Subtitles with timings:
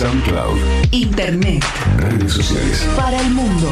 [0.00, 0.56] SoundCloud.
[0.92, 1.62] Internet.
[1.98, 2.88] Redes sociales.
[2.96, 3.68] Para el mundo.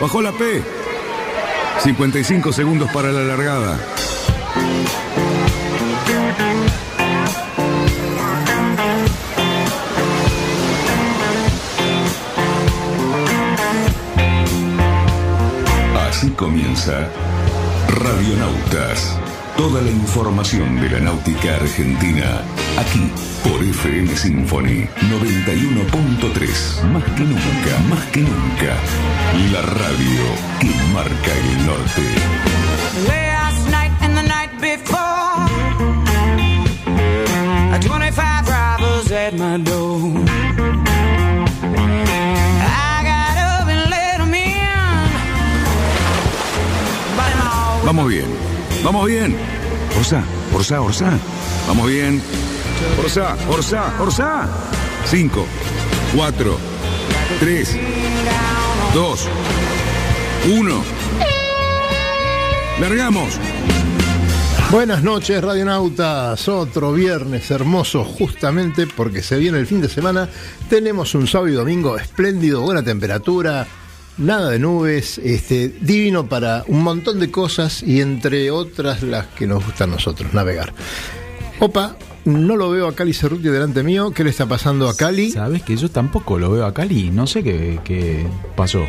[0.00, 0.60] Bajó la P.
[1.84, 3.78] 55 segundos para la largada.
[16.22, 17.08] Así comienza
[17.88, 19.18] Radionautas.
[19.56, 22.42] Toda la información de la náutica argentina
[22.78, 23.10] aquí
[23.42, 26.84] por FM Symphony 91.3.
[26.92, 28.76] Más que nunca, más que nunca.
[29.50, 30.22] La radio
[30.60, 32.02] que marca el norte.
[34.60, 35.48] Before,
[37.80, 40.22] 25 robbers at my door.
[47.84, 48.26] Vamos bien.
[48.84, 49.36] Vamos bien.
[49.98, 50.22] Orsá,
[50.54, 51.18] Orsá, Orsá.
[51.66, 52.22] Vamos bien.
[52.98, 54.48] Orsá, Orsá, Orsá.
[55.06, 55.46] 5,
[56.14, 56.58] 4,
[57.40, 57.76] 3,
[58.94, 59.28] 2,
[60.58, 60.82] 1.
[62.80, 63.38] Largamos.
[64.70, 66.48] Buenas noches, radionautas.
[66.48, 70.28] Otro viernes hermoso, justamente porque se viene el fin de semana.
[70.70, 73.66] Tenemos un sábado y domingo espléndido, buena temperatura,
[74.18, 79.46] nada de nubes, este, divino para un montón de cosas y entre otras las que
[79.46, 80.72] nos gustan a nosotros, navegar.
[81.60, 84.12] Opa, no lo veo a Cali Cerruti delante mío.
[84.12, 85.30] ¿Qué le está pasando a Cali?
[85.30, 88.84] Sabes que yo tampoco lo veo a Cali, no sé qué, qué pasó.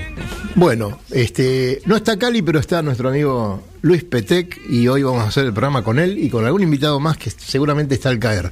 [0.55, 5.27] Bueno, este, no está Cali, pero está nuestro amigo Luis Petec y hoy vamos a
[5.27, 8.51] hacer el programa con él y con algún invitado más que seguramente está al caer.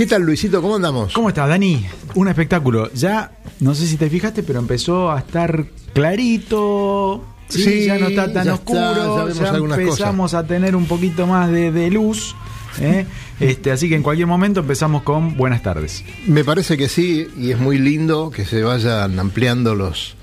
[0.00, 0.62] ¿Qué tal, Luisito?
[0.62, 1.12] ¿Cómo andamos?
[1.12, 1.86] ¿Cómo estás, Dani?
[2.14, 2.90] Un espectáculo.
[2.94, 7.22] Ya, no sé si te fijaste, pero empezó a estar clarito.
[7.50, 9.28] Sí, Sí, ya no está tan ya oscuro.
[9.28, 12.34] Ya, empezamos a tener un poquito más de, de luz.
[12.80, 13.04] ¿eh?
[13.40, 16.02] este, así que en cualquier momento empezamos con buenas tardes.
[16.26, 20.16] Me parece que sí, y es muy lindo que se vayan ampliando los,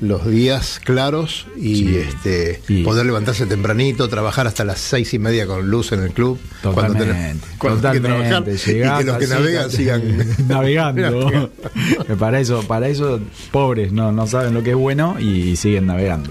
[0.00, 1.96] los días claros y Sí.
[1.98, 2.82] este Sí.
[2.82, 6.38] poder levantarse tempranito, trabajar hasta las seis y media con luz en el club.
[6.62, 8.08] Totalmente, tenés- cuando que totalmente.
[8.08, 10.02] trabajar, y que Llegás los que navegan sigan
[10.48, 11.50] navegando.
[12.18, 13.20] para eso, para eso,
[13.50, 16.30] pobres, no, no saben lo que es bueno y siguen navegando.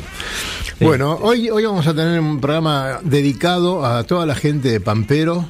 [0.79, 5.49] Bueno, hoy, hoy vamos a tener un programa dedicado a toda la gente de Pampero,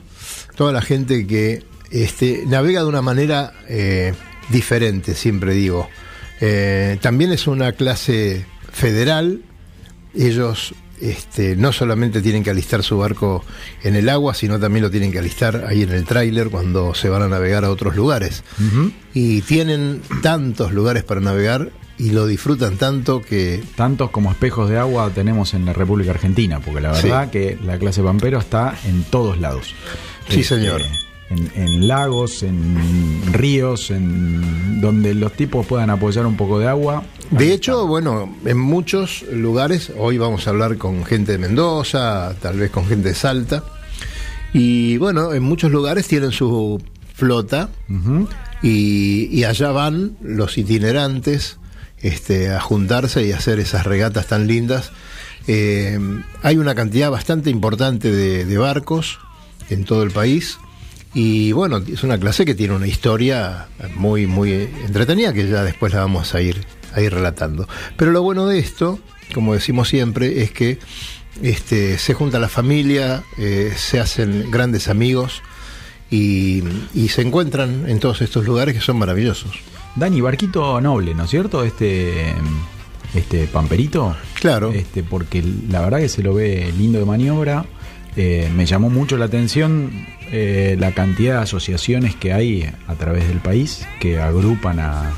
[0.55, 4.13] toda la gente que este, navega de una manera eh,
[4.49, 5.89] diferente, siempre digo.
[6.41, 9.41] Eh, también es una clase federal,
[10.13, 13.43] ellos este, no solamente tienen que alistar su barco
[13.83, 17.09] en el agua, sino también lo tienen que alistar ahí en el tráiler cuando se
[17.09, 18.43] van a navegar a otros lugares.
[19.13, 24.77] Y tienen tantos lugares para navegar y lo disfrutan tanto que Tantos como espejos de
[24.77, 27.07] agua tenemos en la República Argentina, porque la Sí.
[27.07, 29.73] verdad que la clase Pampero está en todos lados.
[30.29, 30.81] Sí, señor.
[31.29, 37.03] En, en lagos, en ríos, en donde los tipos puedan apoyar un poco de agua.
[37.31, 37.87] De hecho, está.
[37.87, 42.85] bueno, en muchos lugares, hoy vamos a hablar con gente de Mendoza, tal vez con
[42.85, 43.63] gente de Salta,
[44.53, 46.81] y bueno, en muchos lugares tienen su
[47.13, 47.69] flota
[48.61, 51.57] y, y allá van los itinerantes
[52.01, 54.91] este, a juntarse y hacer esas regatas tan lindas.
[55.47, 55.99] Eh,
[56.41, 59.19] hay una cantidad bastante importante de, de barcos
[59.69, 60.57] en todo el país.
[61.15, 64.51] Y bueno, es una clase que tiene una historia muy, muy
[64.85, 67.69] entretenida que ya después la vamos a ir, a ir relatando.
[67.95, 68.99] Pero lo bueno de esto,
[69.33, 70.77] como decimos siempre, es que
[71.41, 75.41] este, se junta la familia, eh, se hacen grandes amigos
[76.11, 79.51] y, y se encuentran en todos estos lugares que son maravillosos.
[79.95, 81.63] Dani, barquito noble, ¿no es cierto?
[81.63, 82.33] Este,
[83.13, 84.17] este pamperito.
[84.33, 84.73] Claro.
[84.73, 87.65] Este, porque la verdad que se lo ve lindo de maniobra.
[88.17, 89.91] Eh, me llamó mucho la atención
[90.37, 95.13] eh, la cantidad de asociaciones que hay a través del país que agrupan a,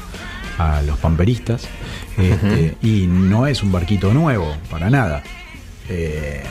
[0.59, 1.67] a los pamperistas.
[2.17, 5.23] Este, Y no es un barquito nuevo, para nada.
[5.89, 6.43] Eh,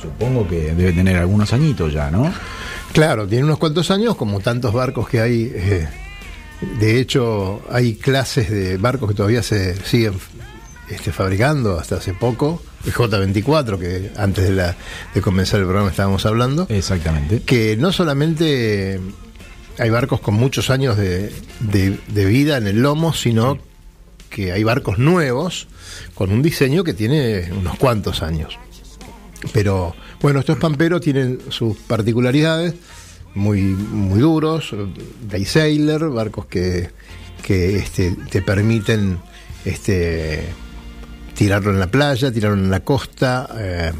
[0.00, 2.32] supongo que debe tener algunos añitos ya, ¿no?
[2.92, 5.50] Claro, tiene unos cuantos años, como tantos barcos que hay.
[5.52, 5.88] eh,
[6.78, 10.14] de hecho, hay clases de barcos que todavía se siguen
[10.88, 12.62] este, fabricando hasta hace poco.
[12.86, 14.76] El J24, que antes de, la,
[15.14, 16.66] de comenzar el programa estábamos hablando.
[16.68, 17.40] Exactamente.
[17.42, 19.00] que no solamente
[19.78, 23.58] hay barcos con muchos años de, de- de vida en el lomo, sino
[24.30, 25.66] que hay barcos nuevos
[26.14, 28.58] con un diseño que tiene unos cuantos años.
[29.52, 32.74] Pero bueno, estos pamperos tienen sus particularidades,
[33.34, 34.70] muy, muy duros,
[35.28, 36.90] day sailor, barcos que,
[37.42, 39.18] que este, te permiten
[39.64, 40.44] este,
[41.34, 43.48] tirarlo en la playa, tirarlo en la costa.
[43.58, 43.92] eh,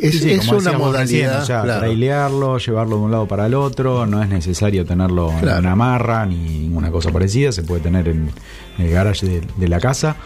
[0.00, 1.42] es, Sí, una modalidad.
[1.42, 1.80] o sea, claro.
[1.80, 6.24] trailearlo, llevarlo de un lado para el otro, no es necesario tenerlo en una amarra
[6.26, 8.30] ni ninguna cosa parecida, se puede tener en,
[8.78, 10.16] el garage de, de la casa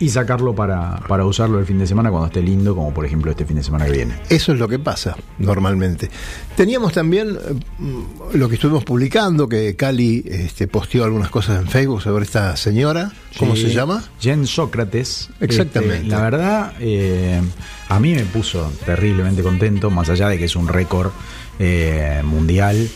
[0.00, 3.30] y sacarlo para, para usarlo el fin de semana cuando esté lindo, como por ejemplo
[3.30, 4.14] este fin de semana que viene.
[4.28, 6.10] Eso es lo que pasa normalmente.
[6.56, 7.36] Teníamos también
[7.78, 12.56] mm, lo que estuvimos publicando, que Cali este, posteó algunas cosas en Facebook sobre esta
[12.56, 13.12] señora.
[13.38, 14.02] ¿Cómo Sí, se llama?
[14.20, 15.28] Jen Sócrates.
[15.40, 15.96] Exactamente.
[15.98, 17.40] Este, la verdad, eh,
[17.88, 21.10] a mí me puso terriblemente contento, más allá de que es un récord
[21.58, 22.88] eh, mundial,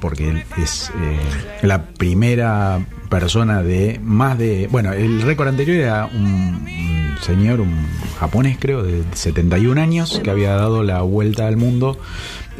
[0.00, 1.18] porque es eh,
[1.62, 4.68] la primera persona de más de...
[4.70, 7.86] Bueno, el récord anterior era un, un señor, un
[8.18, 11.98] japonés creo, de 71 años, que había dado la vuelta al mundo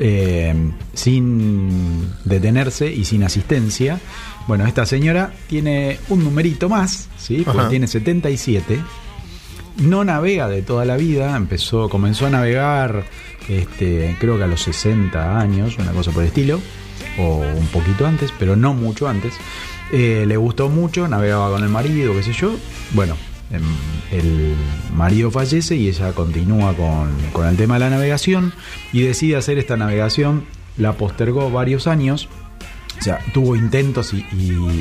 [0.01, 0.55] eh,
[0.95, 4.01] sin detenerse y sin asistencia.
[4.47, 7.43] Bueno, esta señora tiene un numerito más, ¿sí?
[7.45, 7.69] Porque Ajá.
[7.69, 8.81] tiene 77.
[9.79, 13.05] No navega de toda la vida, empezó, comenzó a navegar,
[13.49, 16.61] este, creo que a los 60 años, una cosa por el estilo,
[17.19, 19.35] o un poquito antes, pero no mucho antes.
[19.93, 22.55] Eh, le gustó mucho, navegaba con el marido, qué sé yo.
[22.93, 23.17] Bueno,
[23.51, 23.63] em,
[24.13, 24.55] el
[24.95, 28.53] marido fallece y ella continúa con, con el tema de la navegación
[28.93, 30.45] y decide hacer esta navegación.
[30.77, 32.29] La postergó varios años.
[32.99, 34.77] O sea, tuvo intentos y, y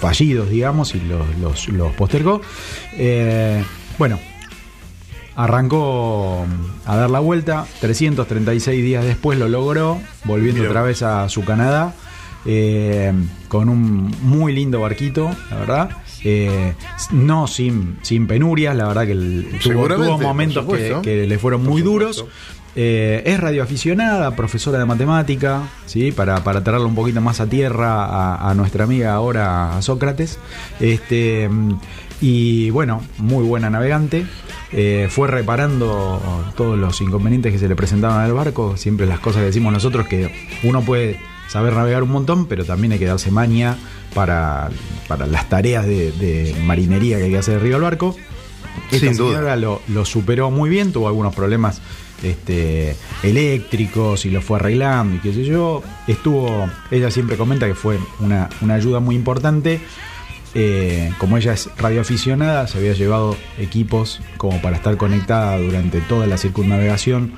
[0.00, 2.40] fallidos, digamos, y los, los- los postergó.
[2.94, 3.64] Eh,
[3.98, 4.18] bueno,
[5.36, 6.46] arrancó
[6.86, 7.66] a dar la vuelta.
[7.80, 10.70] 336 días después lo logró, volviendo Mira.
[10.70, 11.94] otra vez a su Canadá.
[12.46, 13.12] Eh,
[13.48, 15.90] con un muy lindo barquito, la verdad.
[16.22, 16.74] Eh,
[17.12, 20.66] no sin, sin penurias, la verdad que el- tuvo, momentos
[21.02, 22.24] que, le fueron muy duros.
[22.76, 26.12] Eh, es radioaficionada, profesora de matemática, ¿sí?
[26.12, 30.38] para, para traerla un poquito más a tierra a, a nuestra amiga ahora, a Sócrates.
[30.78, 31.48] Este,
[32.20, 34.24] y bueno, muy buena navegante.
[34.72, 36.22] Eh, fue reparando
[36.56, 38.76] todos los inconvenientes que se le presentaban al barco.
[38.76, 40.30] Siempre las cosas que decimos nosotros que
[40.62, 41.18] uno puede
[41.50, 43.76] saber navegar un montón, pero también hay que darse maña
[44.14, 44.70] para,
[45.08, 48.16] para las tareas de, de marinería que hay que hacer arriba del barco.
[48.90, 49.36] Esta Sin duda.
[49.36, 51.80] señora Lo, lo superó muy bien, tuvo algunos problemas
[52.22, 55.82] este, eléctricos y lo fue arreglando y qué sé yo.
[56.06, 59.80] Estuvo, ella siempre comenta que fue una, una ayuda muy importante.
[60.54, 66.26] Eh, como ella es radioaficionada, se había llevado equipos como para estar conectada durante toda
[66.26, 67.34] la circunnavegación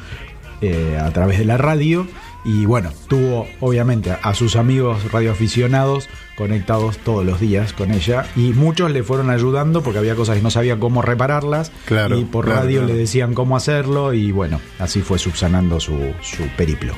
[0.63, 2.07] eh, a través de la radio.
[2.45, 8.27] Y bueno, tuvo obviamente a, sus amigos radioaficionados conectados todos los días con ella.
[8.35, 11.71] Y muchos le fueron ayudando porque había cosas que no sabía cómo repararlas.
[11.85, 12.95] Claro, y por claro, radio claro.
[12.95, 14.13] le decían cómo hacerlo.
[14.13, 16.95] Y bueno, así fue subsanando su, su periplo.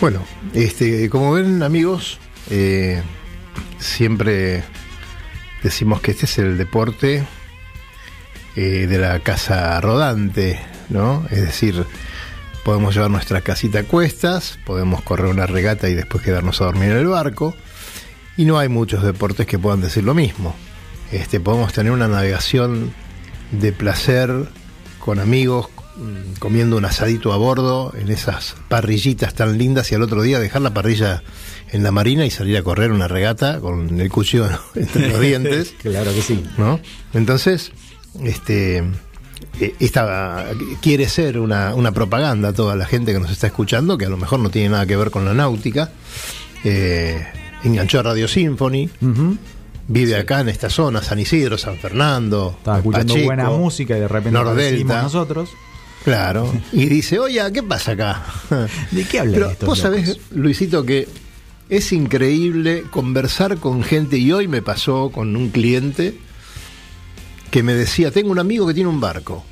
[0.00, 0.22] Bueno,
[0.52, 2.18] este, como ven amigos,
[2.50, 3.02] eh,
[3.78, 4.64] siempre
[5.62, 7.24] decimos que este es el deporte
[8.56, 10.60] eh, de la casa rodante,
[10.90, 11.26] ¿no?
[11.30, 11.84] Es decir,
[12.64, 16.90] podemos llevar nuestra casita a cuestas, podemos correr una regata y después quedarnos a dormir
[16.90, 17.54] en el barco,
[18.36, 20.56] y no hay muchos deportes que puedan decir lo mismo.
[21.12, 22.92] Este, podemos tener una navegación
[23.52, 24.30] de placer
[24.98, 30.02] con amigos, mm, comiendo un asadito a bordo en esas parrillitas tan lindas y al
[30.02, 31.22] otro día dejar la parrilla
[31.70, 35.74] en la marina y salir a correr una regata con el cuchillo entre los dientes.
[35.82, 36.42] claro que sí.
[36.56, 36.80] ¿no?
[37.12, 37.72] Entonces,
[38.22, 38.82] este,
[39.80, 40.46] esta
[40.80, 44.08] quiere ser una, una propaganda a toda la gente que nos está escuchando, que a
[44.08, 45.90] lo mejor no tiene nada que ver con la náutica.
[46.64, 47.24] Eh,
[47.62, 48.88] enganchó a Radio Symphony,
[49.88, 54.00] vive acá en esta zona, San Isidro, San Fernando, Estaba escuchando Pacheco, buena música y
[54.00, 55.02] de repente Nordelta.
[55.02, 55.50] nosotros.
[56.04, 58.22] Claro, y dice, oye, ¿qué pasa acá?
[58.90, 60.02] ¿De qué hablan Pero estos vos locos?
[60.02, 61.08] sabés, Luisito, que
[61.70, 66.14] es increíble conversar con gente, y hoy me pasó con un cliente
[67.54, 69.44] que me decía, tengo un amigo que tiene un barco.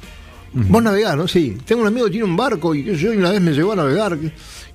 [0.55, 1.29] Vos navegás, ¿no?
[1.29, 3.77] Sí, tengo un amigo que tiene un barco y yo una vez me llevó a
[3.77, 4.19] navegar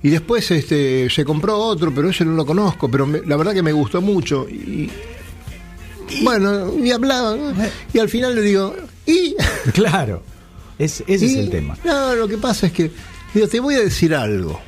[0.02, 3.52] y después este, se compró otro, pero ese no lo conozco, pero me- la verdad
[3.52, 4.48] que me gustó mucho.
[4.48, 4.90] Y,
[6.22, 7.36] bueno, y hablaba,
[7.92, 8.74] y al final le digo,
[9.06, 9.36] ¿y?
[9.74, 10.22] Claro,
[10.78, 11.76] es, ese es el tema.
[11.84, 12.90] No, lo que pasa es que
[13.34, 14.58] digo, te voy a decir algo.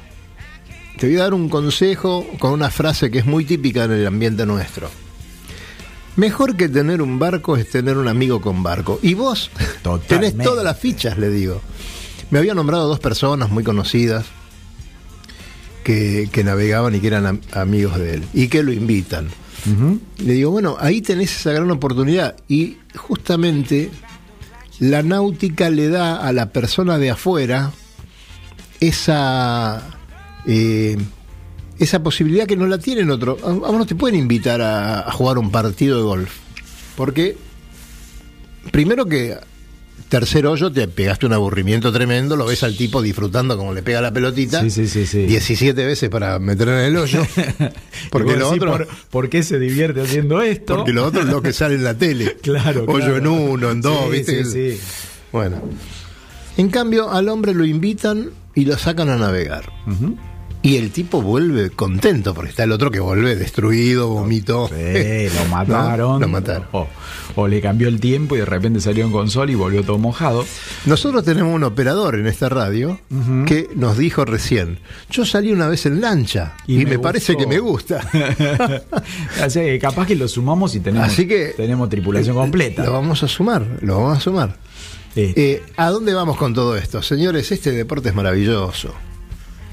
[0.99, 4.07] Te voy a dar un consejo con una frase que es muy típica en el
[4.07, 4.91] ambiente nuestro.
[6.17, 8.99] Mejor que tener un barco es tener un amigo con barco.
[9.03, 9.51] Y vos
[9.83, 10.33] Totalmente.
[10.33, 11.61] tenés todas las fichas, le digo.
[12.31, 14.27] Me había nombrado dos personas muy conocidas
[15.85, 19.29] que, que navegaban y que eran am- amigos de él y que lo invitan.
[20.19, 22.37] Le digo, bueno, ahí tenés esa gran oportunidad.
[22.49, 23.91] Y justamente
[24.79, 27.71] la náutica le da a la persona de afuera
[28.81, 29.83] esa
[30.47, 30.97] eh,
[31.81, 33.37] esa posibilidad que no la tienen otro.
[33.43, 36.31] A vos no te pueden invitar a, a jugar un partido de golf.
[36.97, 37.37] Porque,
[38.71, 39.37] primero que
[40.11, 44.01] tercer hoyo te pegaste un aburrimiento tremendo, lo ves al tipo disfrutando como le pega
[44.01, 44.61] la pelotita.
[44.61, 45.25] Sí, sí, sí, sí.
[45.25, 47.23] 17 veces para meter en el hoyo.
[48.11, 48.73] porque lo otro.
[48.73, 50.77] ¿por, por qué se divierte haciendo esto?
[50.77, 52.37] Porque lo otro es lo que sale en la tele.
[52.43, 53.17] Claro, Hoyo claro.
[53.17, 54.45] en uno, en dos, ¿viste?
[54.45, 54.81] sí, sí.
[55.31, 55.63] Bueno.
[56.57, 59.71] En cambio, al hombre lo invitan y lo sacan a navegar.
[60.63, 64.69] Y el tipo vuelve contento, porque está el otro que vuelve destruido, vomitó.
[64.69, 66.21] Sí, lo mataron.
[66.21, 66.27] ¿No?
[66.27, 66.67] Lo mataron.
[66.73, 66.87] O,
[67.37, 70.45] o le cambió el tiempo y de repente salió con sol y volvió todo mojado.
[70.85, 73.01] Nosotros tenemos un operador en esta radio
[73.47, 77.33] que nos dijo recién, yo salí una vez en lancha y, Y me, me parece
[77.33, 77.49] gustó".
[77.49, 78.01] que me gusta.
[79.49, 82.85] sea, que capaz que lo sumamos y tenemos, Así que tenemos tripulación completa.
[82.85, 84.57] Lo vamos a sumar, lo vamos a sumar.
[85.15, 87.01] Sí, Eh, ¿A dónde vamos con todo esto?
[87.03, 88.93] Señores, este deporte es maravilloso.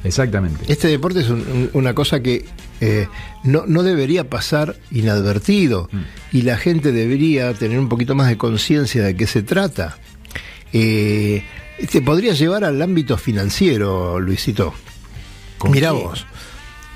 [0.08, 0.72] Exactamente.
[0.72, 2.46] Este deporte es un- un- una cosa que
[2.82, 3.08] eh,
[3.44, 5.90] no, no debería pasar inadvertido
[6.32, 9.98] y la gente debería tener un poquito más de conciencia de qué se trata.
[10.74, 11.44] Eh,
[11.92, 14.74] te podría llevar al ámbito financiero, Luisito.
[15.58, 15.96] ¿Con Mirá qué?
[16.04, 16.26] vos.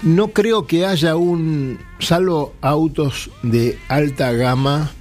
[0.03, 4.91] No creo que haya un, salvo autos de alta gama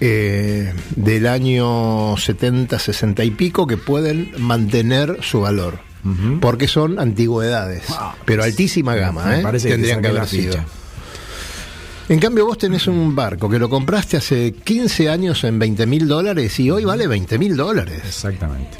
[0.00, 5.80] eh, del año 70, 60 y pico que pueden mantener su valor.
[6.40, 7.82] Porque son antigüedades,
[8.24, 9.42] pero altísima gama, ¿eh?
[9.42, 10.52] parece tendrían te que haber sido.
[10.52, 10.64] ficha.
[12.08, 16.08] En cambio, vos tenés un barco que lo compraste hace 15 años en 20 mil
[16.08, 18.00] dólares y hoy vale 20 mil dólares.
[18.06, 18.78] Exactamente.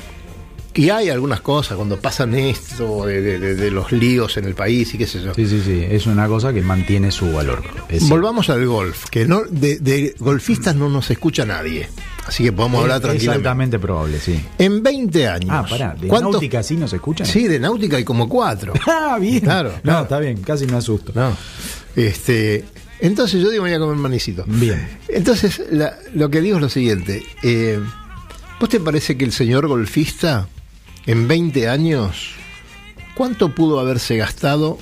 [0.74, 4.54] Y hay algunas cosas cuando pasan esto de, de- de- de los líos en el
[4.54, 5.34] país y qué sé yo.
[5.34, 5.84] Sí, sí, sí.
[5.90, 7.62] Es una cosa que mantiene su valor.
[7.88, 11.88] Es- Volvamos al golf, que no de, de golfistas no nos escucha nadie.
[12.28, 13.48] Así que podemos hablar es, tranquilamente.
[13.48, 14.38] altamente probable, sí.
[14.58, 15.50] En 20 años.
[15.50, 15.96] Ah, pará.
[15.98, 17.26] ¿De ¿cuántos- náutica sí nos escuchan?
[17.26, 18.74] Sí, de náutica hay como cuatro.
[18.86, 19.40] Ah, bien.
[19.40, 20.02] Claro, No, claro.
[20.02, 20.42] está bien.
[20.42, 21.12] Casi me asusto.
[21.14, 21.34] No.
[21.96, 22.64] Este,
[23.00, 24.44] entonces yo digo, voy a comer manicito.
[24.46, 24.86] Bien.
[25.08, 27.22] Entonces, la- lo que digo es lo siguiente.
[27.42, 27.80] eh,
[28.60, 30.48] ¿Vos te parece que el señor golfista,
[31.06, 32.32] en 20 años,
[33.14, 34.78] cuánto pudo haberse gastado?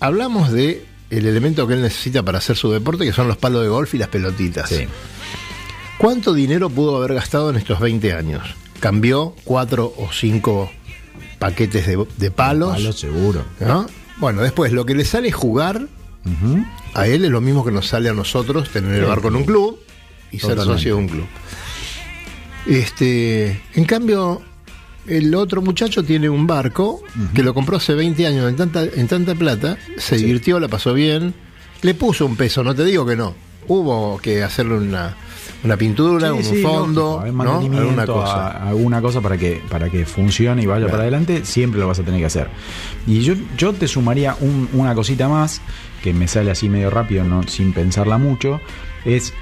[0.00, 3.62] Hablamos de el elemento que él necesita para hacer su deporte, que son los palos
[3.62, 4.68] de golf y las pelotitas.
[4.68, 4.86] Sí.
[5.98, 8.42] ¿Cuánto dinero pudo haber gastado en estos 20 años?
[8.80, 10.70] Cambió cuatro o cinco
[11.40, 12.72] paquetes de, de palos.
[12.72, 13.44] Palo seguro.
[13.60, 13.86] ¿no?
[14.18, 15.88] Bueno, después, lo que le sale jugar
[16.94, 19.44] a él es lo mismo que nos sale a nosotros tener el barco en un
[19.44, 19.80] club
[20.30, 21.26] y ser socio de un club.
[22.66, 24.42] Este, en cambio,
[25.06, 27.02] el otro muchacho tiene un barco
[27.34, 30.92] que lo compró hace 20 años en tanta, en tanta plata, se divirtió, la pasó
[30.92, 31.34] bien,
[31.82, 33.34] le puso un peso, no te digo que no.
[33.68, 35.16] Hubo que hacerle una,
[35.64, 37.78] una pintura, Sí, un sí, fondo, lógico, ¿no?
[37.80, 38.46] alguna cosa.
[38.48, 40.90] a- alguna cosa para que, para que funcione y vaya Claro.
[40.92, 42.48] para adelante, siempre lo vas a tener que hacer.
[43.06, 45.60] Y yo, yo te sumaría un- una cosita más,
[46.02, 48.60] que me sale así medio rápido, no, sin pensarla mucho,
[49.04, 49.32] es,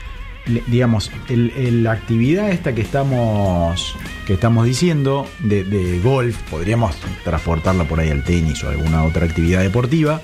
[0.68, 3.94] digamos, el- el- la actividad esta que estamos,
[4.26, 9.26] que estamos diciendo de, de golf, podríamos transportarla por ahí al tenis o alguna otra
[9.26, 10.23] actividad deportiva,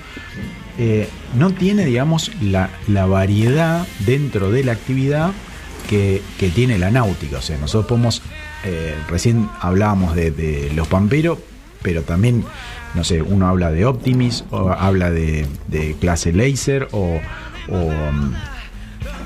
[0.79, 1.07] eh,
[1.37, 5.31] no tiene, digamos, la, la variedad dentro de la actividad
[5.89, 7.37] que, que tiene la náutica.
[7.37, 8.21] O sea, nosotros podemos,
[8.63, 11.39] eh, recién hablábamos de, de los pamperos,
[11.81, 12.43] pero también,
[12.95, 17.19] no sé, uno habla de Optimis, o habla de, de clase laser, o,
[17.69, 18.33] o, mm,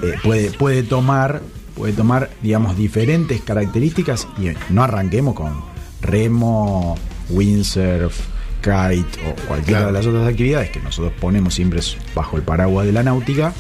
[0.04, 1.42] eh, puede, puede tomar,
[1.76, 5.62] puede tomar, digamos, diferentes características y no arranquemos con
[6.02, 6.98] remo,
[7.30, 8.20] windsurf,
[8.62, 9.86] kite o cualquiera Claro.
[9.88, 11.80] de las otras actividades que nosotros ponemos siempre
[12.16, 13.54] bajo el paraguas de la náutica,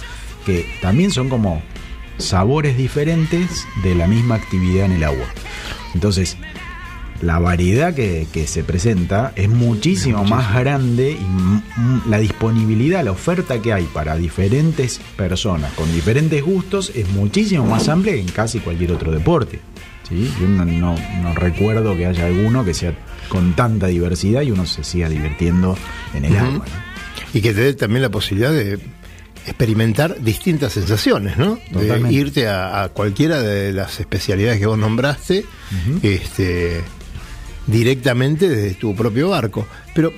[0.45, 1.61] que también son como
[2.17, 5.25] sabores diferentes de la misma actividad en el agua.
[5.93, 6.37] Entonces,
[7.21, 13.59] la variedad que, que se presenta es muchísimo, más grande y la disponibilidad, la oferta
[13.61, 18.59] que hay para diferentes personas con diferentes gustos es muchísimo más amplia que en casi
[18.59, 19.59] cualquier otro deporte.
[20.07, 20.31] ¿sí?
[20.39, 22.93] Yo no, no- no recuerdo que haya alguno que sea
[23.29, 25.75] con tanta diversidad y uno se siga divirtiendo
[26.13, 26.65] en el agua.
[26.67, 26.87] ¿no?
[27.33, 28.79] Y que te dé también la posibilidad de
[29.47, 31.57] experimentar distintas sensaciones, ¿no?
[31.71, 35.45] De irte a, a cualquiera de las especialidades que vos nombraste,
[36.03, 36.81] este,
[37.65, 39.65] directamente desde tu propio barco.
[39.95, 40.13] Pero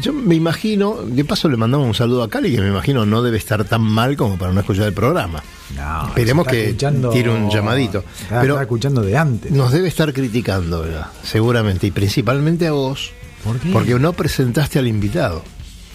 [0.00, 3.22] yo me imagino, de paso le mandamos un saludo a Cali, que me imagino no
[3.22, 5.42] debe estar tan mal como para no escuchar el programa.
[5.76, 8.04] No, Esperemos que tire un llamadito.
[8.22, 9.50] Está, Pero está escuchando de antes.
[9.52, 11.06] nos debe estar criticando, ¿verdad?
[11.22, 13.12] seguramente, y principalmente a vos,
[13.44, 13.70] ¿Por qué?
[13.70, 15.42] porque no presentaste al invitado.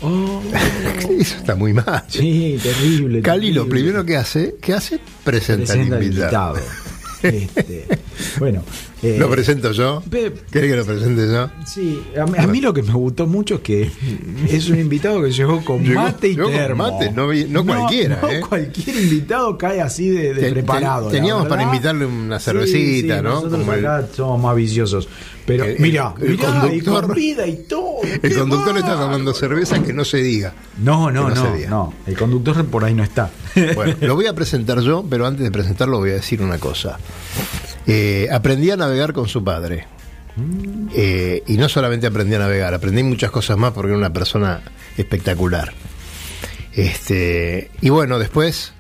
[0.02, 0.42] Oh,
[1.20, 2.04] Eso está muy mal.
[2.08, 3.22] sí, terrible.
[3.22, 5.00] Cali lo primero que hace, ¿qué hace?
[5.24, 6.56] Presenta, Presenta al al invitado.
[6.56, 6.90] invitado.
[7.22, 7.86] Este,
[8.40, 8.64] bueno,
[9.02, 10.04] eh, ¿Lo presento yo?
[10.12, 11.50] ¿Querés que lo presente yo?
[11.66, 13.92] Sí, a mí, a mí lo que me gustó mucho es que
[14.50, 16.84] es un invitado que llegó con Llegó- mate y con termo.
[16.92, 18.42] mate, no vi- no cualquiera, no ¿eh?
[18.42, 21.08] cualquier invitado cae así de, de Ten- preparado.
[21.10, 23.30] ten- teníamos para invitarle una cervecita, sí, ¿no?
[23.36, 25.08] Nosotros Como el- acá somos más viciosos.
[25.46, 28.02] Pero El- mira, el mirá, y conductor- con vida y todo.
[28.04, 28.80] El ¿qué conductor va?
[28.80, 30.54] está tomando cerveza que no se diga.
[30.84, 31.70] No, no, no no, se diga.
[31.72, 31.94] no.
[32.06, 33.32] El conductor por ahí no está.
[33.74, 37.00] Bueno, lo voy a presentar yo, pero antes de presentarlo voy a decir una cosa.
[37.90, 39.86] Eh, aprendí a navegar con su padre.
[40.96, 44.62] Eh, y no solamente aprendí a navegar, aprendí muchas cosas más porque era una persona
[44.98, 45.74] espectacular.
[46.74, 48.74] Este, y bueno, después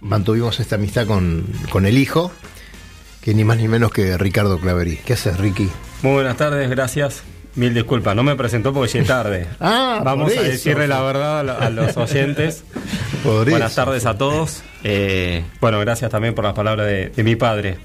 [0.00, 2.32] mantuvimos esta amistad con, con el hijo,
[3.22, 4.96] que ni más ni menos que Ricardo Claverí.
[5.04, 5.68] ¿Qué haces, Ricky?
[6.02, 7.22] Muy buenas tardes, gracias.
[7.54, 9.46] Mil disculpas, no me presentó porque llegué tarde.
[9.60, 12.64] Ah, Vamos por a decirle la verdad a, lo- a los oyentes.
[13.24, 14.62] Buenas tardes a todos.
[14.82, 17.78] Eh, bueno, gracias también por las palabras de, de mi padre.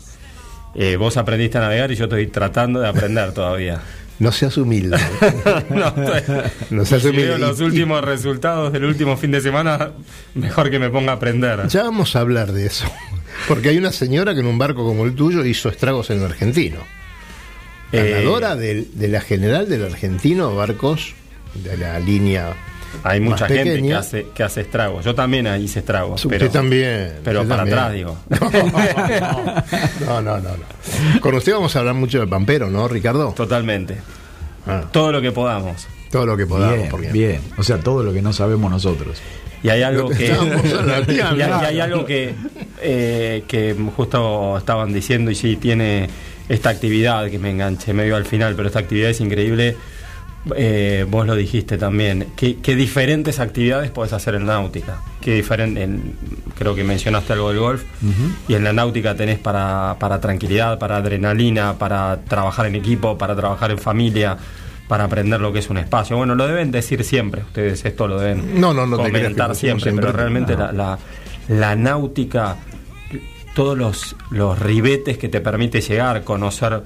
[0.75, 3.81] Eh, vos aprendiste a navegar y yo estoy tratando de aprender todavía.
[4.19, 4.97] No seas humilde.
[5.69, 7.27] no, estoy- No seas si humilde.
[7.29, 9.91] veo los y- últimos resultados del último fin de semana,
[10.35, 11.65] mejor que me ponga a aprender.
[11.69, 12.83] Ya vamos a hablar de eso.
[13.47, 16.25] Porque hay una señora que en un barco como el tuyo hizo estragos en el
[16.25, 16.79] argentino.
[17.93, 21.13] Eh, Ganadora del- de, la general del argentino, barcos
[21.63, 22.53] de la línea.
[23.03, 25.05] Hay mucha más gente que hace, que hace estragos.
[25.05, 26.24] Yo también hice estragos.
[26.25, 27.13] Usted pero, también.
[27.24, 27.77] Pero usted para también.
[27.79, 28.17] atrás, digo.
[30.05, 31.22] No, no, no, no.
[31.22, 33.34] Con usted vamos a hablar mucho de Pampero, ¿no, Ricardo?
[33.36, 33.98] Totalmente.
[34.67, 35.88] Ah, Todo lo que podamos.
[36.12, 36.77] todo lo que podamos.
[36.77, 37.41] Bien, porque- bien.
[37.58, 39.19] O sea, todo lo que no sabemos nosotros.
[39.62, 42.34] Y hay algo Lo que hay, y hay algo que,
[42.81, 46.10] eh, que justo estaban diciendo, y sí, tiene
[46.48, 49.75] esta actividad que me enganché medio al final, pero esta actividad es increíble.
[50.55, 52.27] Eh, vos lo dijiste también.
[52.36, 55.00] ¿Qué, qué diferentes actividades podés hacer en náutica?
[55.22, 56.15] Qué diferente, en-
[56.58, 57.84] creo que mencionaste algo del golf.
[58.48, 63.36] Y en la náutica tenés para, para tranquilidad, para adrenalina, para trabajar en equipo, para
[63.36, 64.38] trabajar en familia,
[64.88, 66.15] para aprender lo que es un espacio.
[66.17, 67.41] Bueno, lo deben decir siempre.
[67.43, 70.12] Ustedes esto lo deben No, no, no comentar decimos siempre, pero siempre.
[70.13, 70.60] realmente No.
[70.65, 70.99] la, la,
[71.49, 72.56] la náutica,
[73.54, 76.82] todos los, los ribetes que te permite llegar, conocer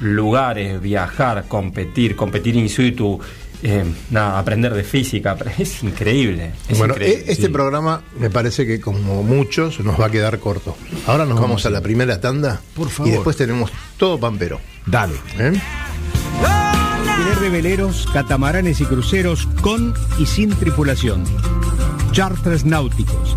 [0.00, 3.18] lugares, viajar, competir, competir in situ,
[3.62, 6.52] eh, nada, aprender de física, es increíble.
[6.68, 7.24] Es bueno, increíble.
[7.26, 10.76] e- este programa me parece que como muchos nos va a quedar corto.
[11.06, 13.12] Ahora nos vamos a la primera tanda Por y favor.
[13.12, 14.60] después tenemos todo Pampero.
[14.86, 15.14] Dale.
[15.38, 15.52] ¿eh?
[16.44, 21.24] Alquiler de veleros, catamaranes y cruceros con y sin tripulación.
[22.12, 23.36] Charters Náuticos,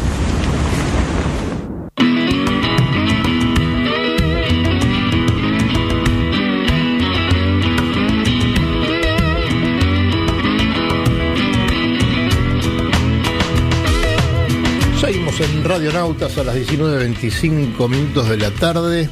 [15.61, 19.09] En Radionautas a las 19.25 minutos de la tarde.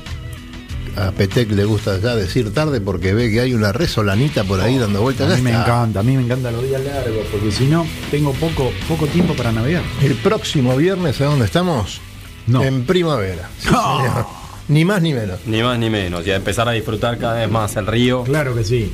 [0.98, 4.78] A Petec le gusta ya decir tarde porque ve que hay una resolanita por ahí
[4.78, 5.28] dando vueltas.
[5.28, 5.64] A Ya mí me está.
[5.64, 9.34] encanta, a mí me encantan los días largos, porque si no, tengo poco, poco tiempo
[9.36, 9.84] para navegar.
[10.02, 12.02] El próximo viernes, ¿a dónde estamos?
[12.48, 12.64] No.
[12.64, 13.50] En primavera.
[13.60, 14.26] Sí, señor.
[14.68, 15.40] Ni más ni menos.
[15.46, 16.26] Ni más ni menos.
[16.28, 18.24] Y a empezar a disfrutar cada vez más el río.
[18.24, 18.92] Claro que sí.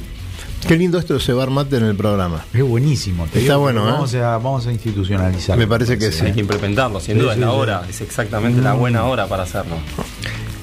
[0.67, 2.43] Qué lindo esto de cebar mate en el programa.
[2.53, 3.25] Es buenísimo.
[3.27, 3.91] te Está digo, bueno, ¿eh?
[3.91, 5.57] vamos, a, vamos a institucionalizar.
[5.57, 6.25] Me parece que sí.
[6.25, 7.57] Hay que implementarlo, sin Sí, duda, sí, es la sí.
[7.57, 9.75] hora, es exactamente la buena hora para hacerlo.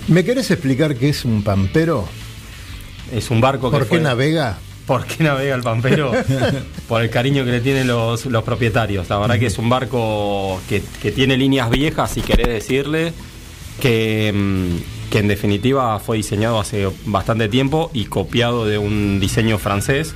[0.08, 2.08] ¿Me querés explicar qué es un pampero?
[3.12, 4.58] Es un barco que ¿Por qué fue- navega?
[4.86, 6.10] ¿Por qué navega el pampero?
[6.88, 9.08] Por el cariño que le tienen los, los propietarios.
[9.08, 13.12] La verdad que es un barco que, que tiene líneas viejas, si querés decirle,
[13.80, 19.58] que, mm, que en definitiva fue diseñado hace bastante tiempo y copiado de un diseño
[19.58, 20.14] francés.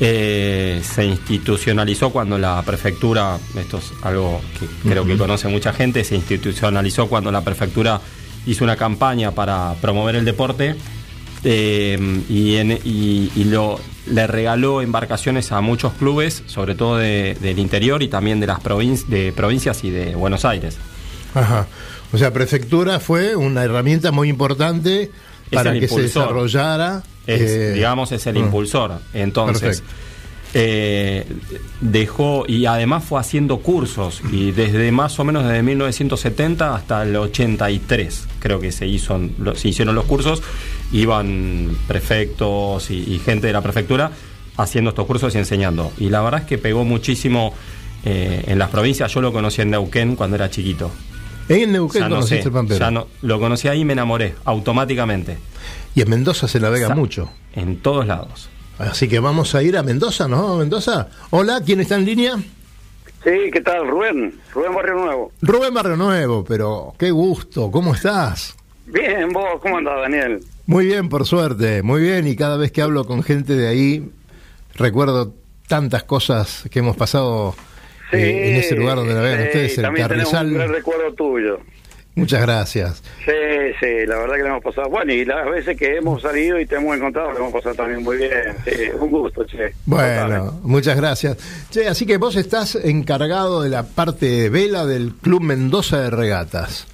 [0.00, 6.02] Eh, se institucionalizó cuando la prefectura, esto es algo que creo que conoce mucha gente,
[6.04, 8.00] se institucionalizó cuando la prefectura
[8.46, 10.74] hizo una campaña para promover el deporte
[11.44, 13.78] eh, y, en- y- y lo,
[14.10, 18.58] le regaló embarcaciones a muchos clubes, sobre todo de- del interior y también de las
[18.60, 20.76] provin- de provincias y de Buenos Aires.
[21.34, 21.66] Ajá.
[22.12, 25.10] O sea, prefectura fue una herramienta muy importante
[25.52, 27.02] para que se desarrollara.
[27.26, 28.40] Es, eh, digamos, es el ah.
[28.40, 29.00] impulsor.
[29.12, 29.82] Entonces,
[30.54, 31.26] eh,
[31.82, 37.14] dejó y además fue haciendo cursos y desde más o menos desde 1970 hasta el
[37.16, 39.20] 83 creo que se hizo
[39.54, 40.42] se hicieron los cursos
[40.90, 44.10] iban prefectos y, y gente de la prefectura
[44.56, 47.52] haciendo estos cursos y enseñando y la verdad es que pegó muchísimo
[48.06, 50.90] eh, en las provincias yo lo conocí en Neuquén cuando era chiquito
[51.48, 52.80] En Neuquén Ya no conociste sé, el pampero.
[52.80, 55.38] ya no- lo conocí ahí y me enamoré automáticamente
[55.94, 57.30] Y en Mendoza se navega Sa- mucho.
[57.54, 60.54] en todos lados Así que vamos a ir a Mendoza, ¿no?
[60.56, 61.08] Mendoza.
[61.30, 62.36] Hola, ¿quién está en línea?
[63.24, 63.88] Sí, ¿qué tal?
[63.88, 65.32] Rubén, Rubén Barrio Nuevo.
[65.42, 68.54] Rubén Barrio Nuevo, pero qué gusto, ¿cómo estás?
[68.86, 70.44] Bien, vos, ¿cómo andás, Daniel?
[70.66, 72.28] Muy bien, por suerte, muy bien.
[72.28, 74.12] Y cada vez que hablo con gente de ahí,
[74.76, 75.34] recuerdo
[75.66, 77.56] tantas cosas que hemos pasado
[78.12, 80.74] eh, en ese lugar donde navegan sí, ustedes, el también tenemos un gran Carrizal.
[80.74, 81.60] recuerdo tuyo.
[82.18, 83.02] Muchas gracias.
[83.24, 83.32] Sí,
[83.78, 84.88] sí, la verdad que lo hemos pasado.
[84.88, 88.02] Bueno, y las veces que hemos salido y te hemos encontrado, lo hemos pasado también
[88.02, 88.56] muy bien.
[88.64, 89.72] Sí, un gusto, che.
[89.86, 91.36] Bueno, muchas gracias.
[91.70, 96.10] Che, así que vos estás encargado de la parte de vela del Club Mendoza de
[96.10, 96.88] Regatas.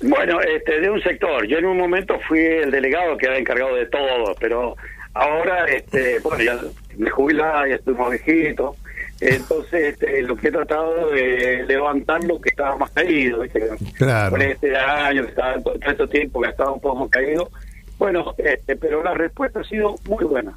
[0.00, 1.46] Bueno, este, de un sector.
[1.46, 4.74] Yo en un momento fui el delegado que era encargado de todo, pero
[5.12, 6.58] ahora, este, bueno, ya
[6.96, 8.74] me jubilaba, ya estoy viejito.
[9.20, 13.68] Entonces, este, lo que he tratado de levantar lo que estaba más caído, ¿viste?
[13.96, 14.30] Claro.
[14.30, 17.50] Por este año, que estaba todo este tiempo que estaba un poco caído.
[17.98, 20.52] Bueno, este, pero la respuesta ha sido muy buena.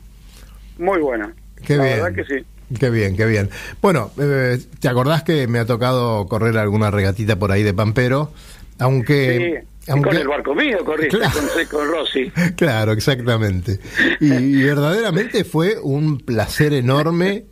[0.78, 1.34] Muy buena.
[1.66, 1.96] Qué la bien.
[2.04, 2.46] verdad que sí.
[2.80, 3.50] Qué bien, qué bien.
[3.82, 8.32] Bueno, eh, ¿te acordás que me ha tocado correr alguna regatita por ahí de Pampero?
[8.80, 9.62] Aunque...
[9.62, 9.68] sí.
[9.92, 11.34] Aunque con el barco mío corriste, Claro.
[11.56, 12.32] con, con Rossi.
[12.58, 13.80] Claro, exactamente.
[14.20, 17.46] Y, y verdaderamente fue un placer enorme.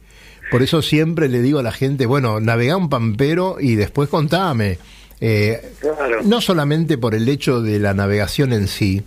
[0.51, 4.77] Por eso siempre le digo a la gente, bueno, navegá un pampero y después contame.
[5.19, 6.21] Eh, Claro.
[6.23, 9.03] no solamente por el hecho de la navegación en sí,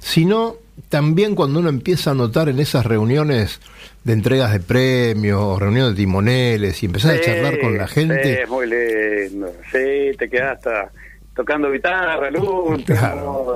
[0.00, 0.56] sino
[0.88, 3.60] también cuando uno empieza a notar en esas reuniones
[4.04, 7.88] de entregas de premios, o reuniones de timoneles y empezar a Sí, charlar con la
[7.88, 8.42] Sí, gente.
[8.42, 9.52] es muy lindo.
[9.72, 10.90] Sí, te quedas hasta
[11.34, 12.84] tocando guitarra, último.
[12.98, 13.54] Claro.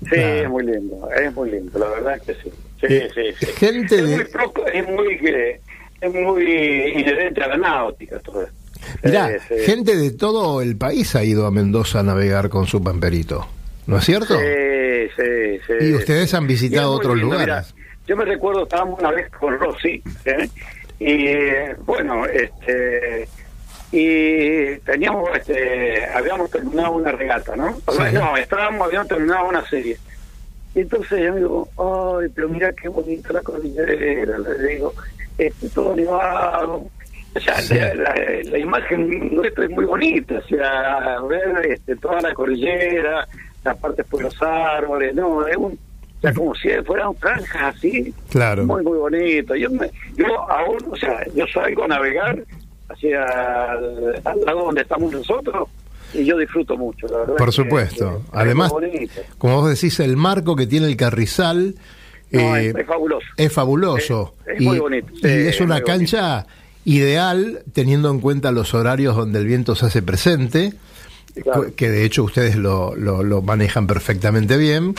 [0.00, 0.42] Sí, Claro.
[0.42, 2.50] es muy lindo, es muy lindo, la verdad que sí.
[2.80, 3.52] Sí, Eh, sí, sí.
[3.56, 5.60] gente es de- muy poco- es muy eh,
[6.04, 6.44] es muy
[6.96, 8.54] inherente a la náutica todo esto.
[9.02, 9.54] Mirá, sí.
[9.64, 13.46] gente de todo el país ha ido a Mendoza a navegar con su pamperito.
[13.86, 14.38] ¿No es cierto?
[14.38, 15.86] Sí, sí, sí.
[15.88, 17.74] Y ustedes han visitado otros lindo, lugares.
[18.06, 20.48] yo me recuerdo, estábamos una vez con Rossi, ¿eh?
[20.98, 23.28] y eh, bueno, este
[23.96, 27.76] y teníamos, este, habíamos terminado una regata, ¿no?
[27.76, 28.02] Sí.
[28.12, 29.96] No, estábamos, habíamos terminado una serie.
[30.74, 31.68] Y entonces yo digo,
[32.20, 34.92] ay, pero mira qué bonita la cordillera, le digo,
[35.38, 36.86] este, todo nevado.
[37.36, 37.74] O sea, Sí.
[37.74, 43.26] la, la- la imagen nuestra es muy bonita, o sea, ver este, toda la cordillera,
[43.64, 48.14] las partes por los árboles, no, es un, o sea, como si fueran franjas así,
[48.30, 48.64] Claro.
[48.66, 49.56] muy, muy bonito.
[49.56, 52.38] Yo, me, yo aún, o sea, yo salgo a navegar
[52.88, 53.24] hacia
[53.80, 55.68] el- al lado donde estamos nosotros
[56.12, 57.34] y yo disfruto mucho, la verdad.
[57.36, 58.22] Por supuesto.
[58.30, 58.72] que Además,
[59.38, 61.74] como vos decís, el marco que tiene el carrizal
[62.30, 63.26] No, eh, es, es fabuloso.
[63.36, 64.34] es fabuloso.
[64.46, 66.46] Es- es y, muy bonito, y es es una cancha
[66.84, 70.72] ideal teniendo en cuenta los horarios donde el viento se hace presente.
[71.42, 71.66] Claro.
[71.74, 74.94] Que de hecho ustedes lo, lo, lo manejan perfectamente bien.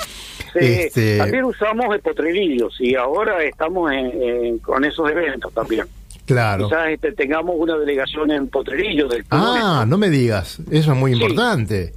[0.52, 5.86] Sí, Este, También usamos potrerillos y ahora estamos en- en- con esos eventos también.
[6.26, 6.66] claro.
[6.68, 9.24] Quizás este, tengamos una delegación en potrerillos del.
[9.32, 10.60] Ah, no me digas.
[10.72, 11.22] Eso es muy Sí.
[11.22, 11.94] importante.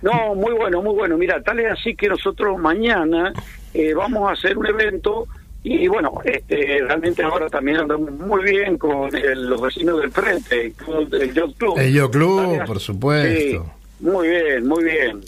[0.00, 1.18] No, muy bueno, muy bueno.
[1.18, 3.32] Mira, tal es así que nosotros mañana
[3.74, 5.26] eh, vamos a hacer un evento
[5.62, 10.66] y bueno, este, realmente ahora también andamos muy bien con el- los vecinos del frente,
[10.66, 11.78] el, club- el Yacht Club.
[11.78, 13.40] El Yo Club, por supuesto.
[13.40, 15.20] Sí, muy bien, muy bien.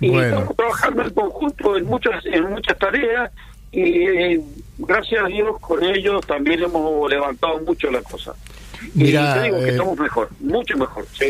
[0.00, 0.26] Y Bueno.
[0.38, 3.30] estamos trabajando en conjunto en muchas, en muchas tareas
[3.72, 4.40] y eh,
[4.78, 8.32] gracias a Dios con ellos también hemos levantado mucho la cosa.
[8.94, 11.06] Mira, y te digo que eh, estamos mejor, mucho mejor.
[11.18, 11.26] ¿sí?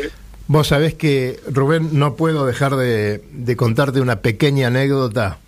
[0.46, 5.38] Vos sabés que, Rubén, no puedo dejar de, de contarte una pequeña anécdota,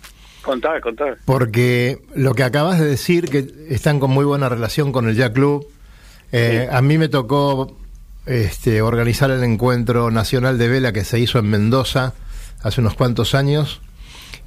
[0.47, 1.17] Contá, contá.
[1.25, 5.33] porque lo que acabas de decir, que están con muy buena relación con el Jack
[5.33, 5.67] Club,
[6.31, 7.77] eh, a mí me tocó
[8.25, 12.13] este, organizar el encuentro nacional de vela que se hizo en Mendoza
[12.61, 13.81] hace unos cuantos años.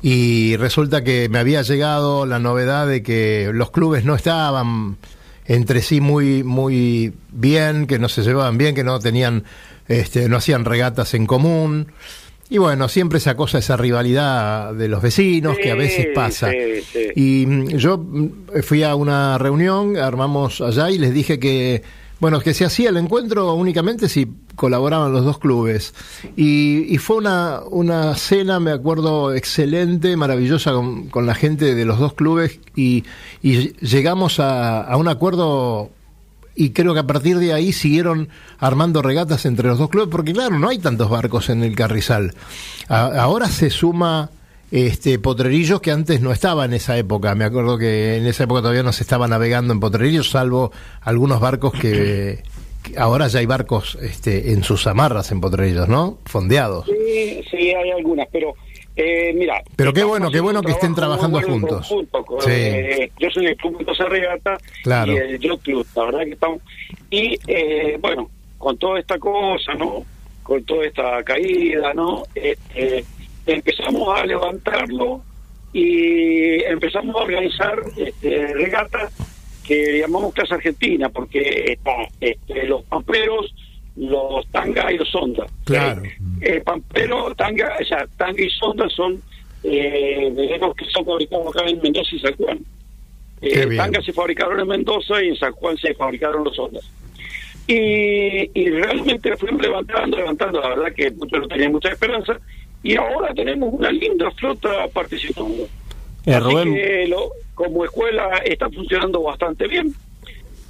[0.02, 4.96] Y resulta que me había llegado la novedad de que los clubes no estaban
[5.44, 9.44] entre sí muy muy bien, que no se llevaban bien, que no tenían
[9.88, 11.92] este no hacían regatas en común.
[12.52, 16.50] Y bueno, siempre esa cosa, esa rivalidad de los vecinos que a veces pasa.
[16.50, 17.08] sí, sí.
[17.14, 18.30] Y mm, yo mm,
[18.64, 21.84] fui a una reunión, armamos allá y les dije que,
[22.18, 25.94] bueno, que se hacía el encuentro únicamente si colaboraban los dos clubes.
[26.36, 31.84] Y, y fue una, una cena, me acuerdo, excelente, maravillosa con, con la gente de
[31.84, 33.04] los dos clubes y,
[33.42, 35.92] y llegamos a, a un acuerdo
[36.54, 40.32] y creo que a partir de ahí siguieron armando regatas entre los dos clubes, porque
[40.32, 42.34] claro, no hay tantos barcos en el Carrizal.
[42.88, 44.30] Ahora se suma
[44.70, 47.34] este Potrerillos que antes no estaba en esa época.
[47.34, 51.40] Me acuerdo que en esa época todavía no se estaba navegando en Potrerillos, salvo algunos
[51.40, 52.42] barcos que,
[52.82, 56.18] que ahora ya hay barcos este, en sus amarras en Potrerillos, ¿no?
[56.24, 56.86] Fondeados.
[56.86, 58.54] Sí, sí, hay algunas, pero
[59.02, 59.62] eh, mira.
[59.76, 61.88] Pero qué bueno, qué bueno que estén trabajando bueno en juntos.
[61.88, 62.50] conjunto con, Sí.
[62.52, 65.12] eh, yo soy el Club Mendoza Regata Claro.
[65.12, 66.60] y el Yacht Club, la verdad que estamos.
[67.10, 70.04] Y eh, bueno, con toda esta cosa, ¿no?
[70.42, 72.24] Con toda esta caída, ¿no?
[72.34, 73.04] Este,
[73.46, 75.22] empezamos a levantarlo
[75.72, 79.12] y empezamos a organizar este, regatas
[79.64, 81.78] que llamamos Clase Argentina, porque
[82.20, 83.54] este, los pamperos,
[83.96, 85.46] los tanga y los sonda.
[85.64, 86.03] Claro.
[86.40, 89.20] Eh, pampero, tanga, o sea, tanga y sonda son
[89.62, 90.33] eh,
[90.76, 92.59] que son fabricados acá en Mendoza y San Juan.
[93.40, 93.76] Qué Eh, bien.
[93.79, 96.88] tangas se fabricaron en Mendoza y en San Juan se fabricaron los sondas.
[97.66, 102.38] Y, y realmente fuimos levantando, levantando, la verdad que muchos no tenían mucha esperanza,
[102.83, 105.68] y ahora tenemos una linda flota participando.
[106.26, 106.74] Eh, Así Rubén.
[106.74, 109.92] que lo- como escuela está funcionando bastante bien.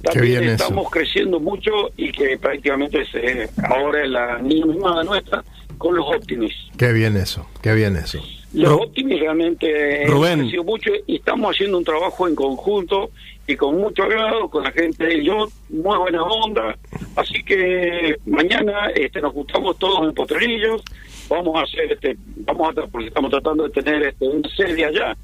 [0.03, 0.63] También bien eso.
[0.63, 5.43] estamos creciendo mucho y que prácticamente se, ahora es la niña mimada nuestra
[5.77, 6.53] con los Optimis.
[6.77, 8.19] Qué bien eso, qué bien eso.
[8.53, 10.33] Los Ru- Optimis realmente Rubén.
[10.33, 13.11] han crecido mucho y estamos haciendo un trabajo en conjunto
[13.47, 16.77] y con mucho agrado con la gente del Yacht, muy buena onda.
[17.15, 20.83] Así que mañana este, nos juntamos todos en Potrerillos,
[21.29, 25.15] vamos a hacer, este, vamos a, porque estamos tratando de tener este, una sede allá.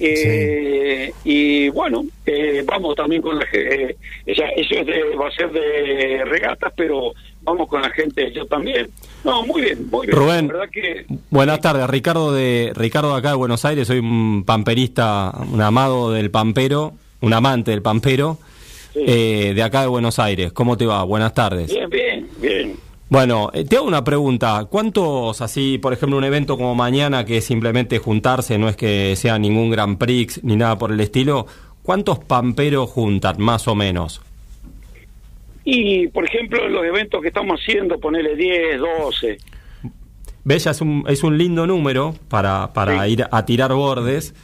[0.00, 5.50] Eh, Y bueno, eh, vamos también con la gente, eso es de- va a ser
[5.50, 8.88] de regatas, pero vamos con la gente yo también.
[9.24, 10.16] No, muy bien, muy bien.
[10.18, 10.46] Rubén.
[10.48, 14.44] La verdad que Buenas tardes, Ricardo de Ricardo de acá de Buenos Aires, soy un
[14.46, 18.38] pamperista, un amado del pampero, un amante del pampero,
[18.94, 19.00] Sí.
[19.06, 20.52] eh, de acá de Buenos Aires.
[20.52, 21.02] ¿Cómo te va?
[21.04, 21.68] Buenas tardes.
[21.72, 22.76] Bien, bien, bien.
[23.10, 24.66] Bueno, eh, te hago una pregunta.
[24.68, 29.16] ¿Cuántos, así, por ejemplo, un evento como mañana, que es simplemente juntarse, no es que
[29.16, 31.46] sea ningún Grand Prix ni nada por el estilo,
[31.82, 34.20] ¿cuántos pamperos juntan, más o menos?
[35.64, 39.38] Y, por ejemplo, en los eventos que estamos haciendo, ponerle 10, 12.
[40.44, 43.12] Bella es un, es un lindo número para, para Sí.
[43.12, 44.34] ir a tirar bordes,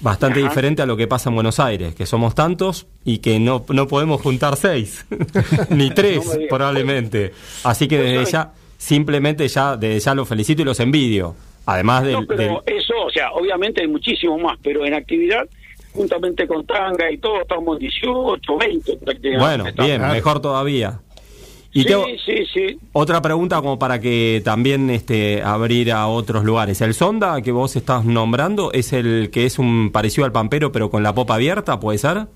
[0.00, 0.48] bastante Ajá.
[0.48, 3.86] diferente a lo que pasa en Buenos Aires, que somos tantos y que no, no
[3.88, 5.06] podemos juntar seis,
[5.70, 7.32] ni tres probablemente.
[7.64, 11.34] Así que desde ya, simplemente ya, desde ya los felicito y los envidio.
[11.66, 12.12] Además del...
[12.14, 15.48] No, pero del- eso, o sea, obviamente hay muchísimo más, pero en actividad,
[15.92, 19.38] juntamente con Tanga y todo, estamos en 18, 20 prácticamente.
[19.38, 21.00] bueno, bien, mejor todavía.
[21.80, 21.84] Y
[22.54, 26.80] sí, otra pregunta como para que también este, abrir a otros lugares.
[26.80, 30.90] ¿El Sonda que vos estás nombrando es el que es un parecido al Pampero pero
[30.90, 32.26] con la popa abierta, puede ser?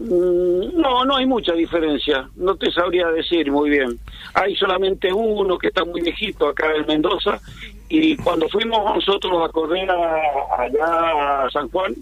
[0.00, 2.28] Mm, No, no hay mucha diferencia.
[2.36, 3.98] No te sabría decir muy bien.
[4.34, 7.40] Hay solamente uno que está muy viejito acá en Mendoza
[7.88, 11.94] y cuando fuimos nosotros a correr a- allá a San Juan,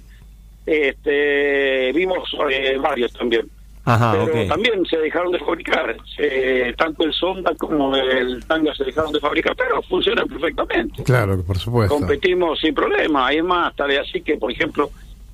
[0.67, 3.47] este, vimos eh, varios también.
[3.87, 5.97] Ajá, pero también se dejaron de fabricar.
[6.17, 11.03] Se- tanto el Sonda como el Tanga se dejaron de fabricar, pero funcionan perfectamente.
[11.05, 11.95] Claro, por supuesto.
[11.97, 13.29] Competimos sin problema.
[13.29, 14.91] Hay más, tal así que, por ejemplo,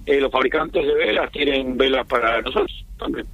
[0.06, 3.26] eh, los fabricantes de velas tienen velas para nosotros también.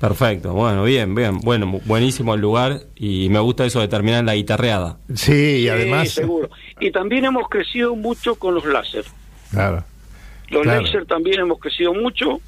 [0.00, 4.26] Perfecto, bueno, bien, bien, bueno, buenísimo el lugar y me gusta eso de terminar en
[4.26, 4.98] la guitarreada.
[5.12, 6.10] Sí, y Sí, además.
[6.10, 6.50] seguro.
[6.78, 9.04] Y también hemos crecido mucho con los láser.
[9.50, 9.82] Claro.
[10.50, 10.82] Los Claro.
[10.82, 12.38] láser también hemos crecido mucho.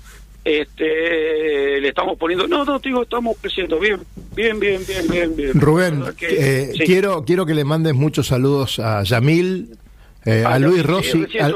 [0.45, 2.47] Este, le estamos poniendo.
[2.49, 3.99] No, no, digo, estamos creciendo bien,
[4.35, 5.37] bien, bien, bien, bien.
[5.37, 5.61] bien.
[5.61, 6.29] Rubén, que-
[6.71, 6.85] eh, sí.
[6.85, 9.77] quiero, quiero que le mandes muchos saludos a Yamil
[10.27, 11.53] Eh, Ah, a no, Luis Rossi, a, a-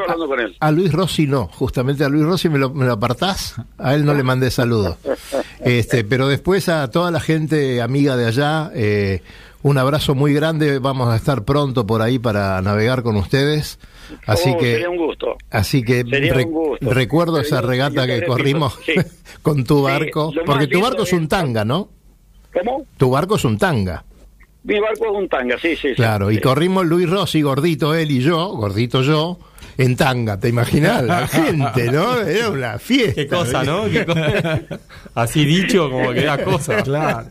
[0.60, 4.06] a Luis Rossi no, justamente a Luis Rossi me lo, me lo apartás, a él
[4.06, 4.96] no le mandé saludos.
[5.60, 9.20] Este, pero después a toda la gente amiga de allá, eh,
[9.62, 13.78] un abrazo muy grande, vamos a estar pronto por ahí para navegar con ustedes.
[14.26, 15.36] Así Oh, que Sería un gusto.
[15.50, 16.90] Así que re- un gusto.
[16.90, 18.94] recuerdo esa regata que corrimos sí.
[19.42, 21.88] con tu barco, porque tu barco es un tanga, ¿no?
[22.52, 22.86] ¿Cómo?
[22.96, 24.04] Tu barco es un tanga.
[24.62, 25.88] Mi barco es un tanga, sí, sí.
[25.88, 25.94] sí.
[25.94, 29.38] Claro, y corrimos Luis Rossi, gordito él y yo, gordito yo,
[29.78, 31.02] en tanga, ¿te imaginas?
[31.02, 32.20] La gente, ¿no?
[32.20, 33.14] Era una fiesta.
[33.14, 33.84] Qué cosa, ¿no?
[33.90, 34.14] Qué co-
[35.14, 36.82] Así dicho, como que da cosa.
[36.82, 37.26] Claro.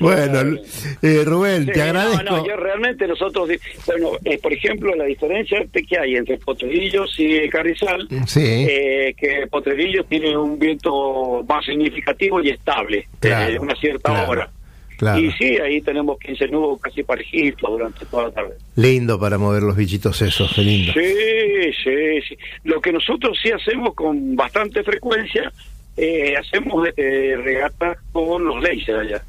[0.00, 0.58] Bueno,
[1.02, 2.22] eh, Rubén, Sí, te no, agradezco.
[2.24, 3.48] No, yo realmente nosotros,
[3.86, 8.40] bueno, eh, por ejemplo, la diferencia este que hay entre Potrerillos y Carrizal, Sí.
[8.68, 14.30] eh, que Potrerillos tiene un viento más significativo y estable, Claro, de una cierta claro,
[14.30, 14.50] hora.
[14.98, 15.18] Claro.
[15.20, 18.54] Y sí, ahí tenemos 15 nudos casi parejitos durante toda la tarde.
[18.76, 20.92] Lindo para mover los bichitos esos, qué lindo.
[20.92, 22.38] Sí, sí, sí.
[22.64, 25.50] Lo que nosotros sí hacemos con bastante frecuencia,
[25.96, 29.22] eh, hacemos eh, regatas con los lasers allá.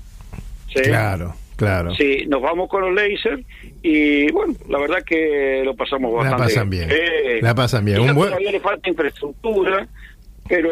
[0.74, 0.82] ¿sí?
[0.84, 1.96] Claro, claro.
[1.96, 3.42] Sí, nos vamos con los lasers
[3.82, 6.90] y bueno, la verdad que lo pasamos La bastante pasan bien.
[7.42, 8.02] La pasan bien.
[8.02, 9.88] Un buen- Todavía le falta infraestructura,
[10.50, 10.70] pero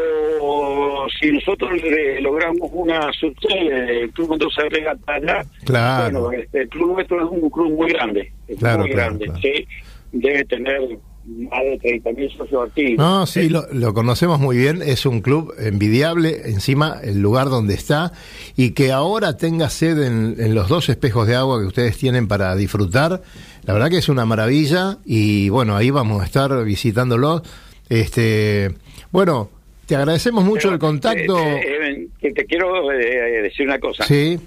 [1.19, 6.21] si nosotros le logramos una subsede del Club de Regata allá, Claro.
[6.23, 9.67] bueno, este, el club nuestro es un club muy grande, Claro, muy claro, grande, sí,
[10.11, 10.81] debe tener
[11.25, 12.97] más de 30.000 socios activos.
[12.97, 14.81] No, sí, lo, lo conocemos muy bien.
[14.81, 18.13] Es un club envidiable, encima el lugar donde está,
[18.55, 22.29] y que ahora tenga sede en, en los dos espejos de agua que ustedes tienen
[22.29, 23.21] para disfrutar.
[23.65, 27.43] La verdad que es una maravilla, y bueno, ahí vamos a estar visitándolo.
[27.89, 28.71] Este,
[29.11, 29.49] bueno,
[29.87, 31.39] te agradecemos mucho el contacto.
[31.39, 34.03] Eh, eh, que te quiero eh, decir una cosa.
[34.05, 34.39] Sí.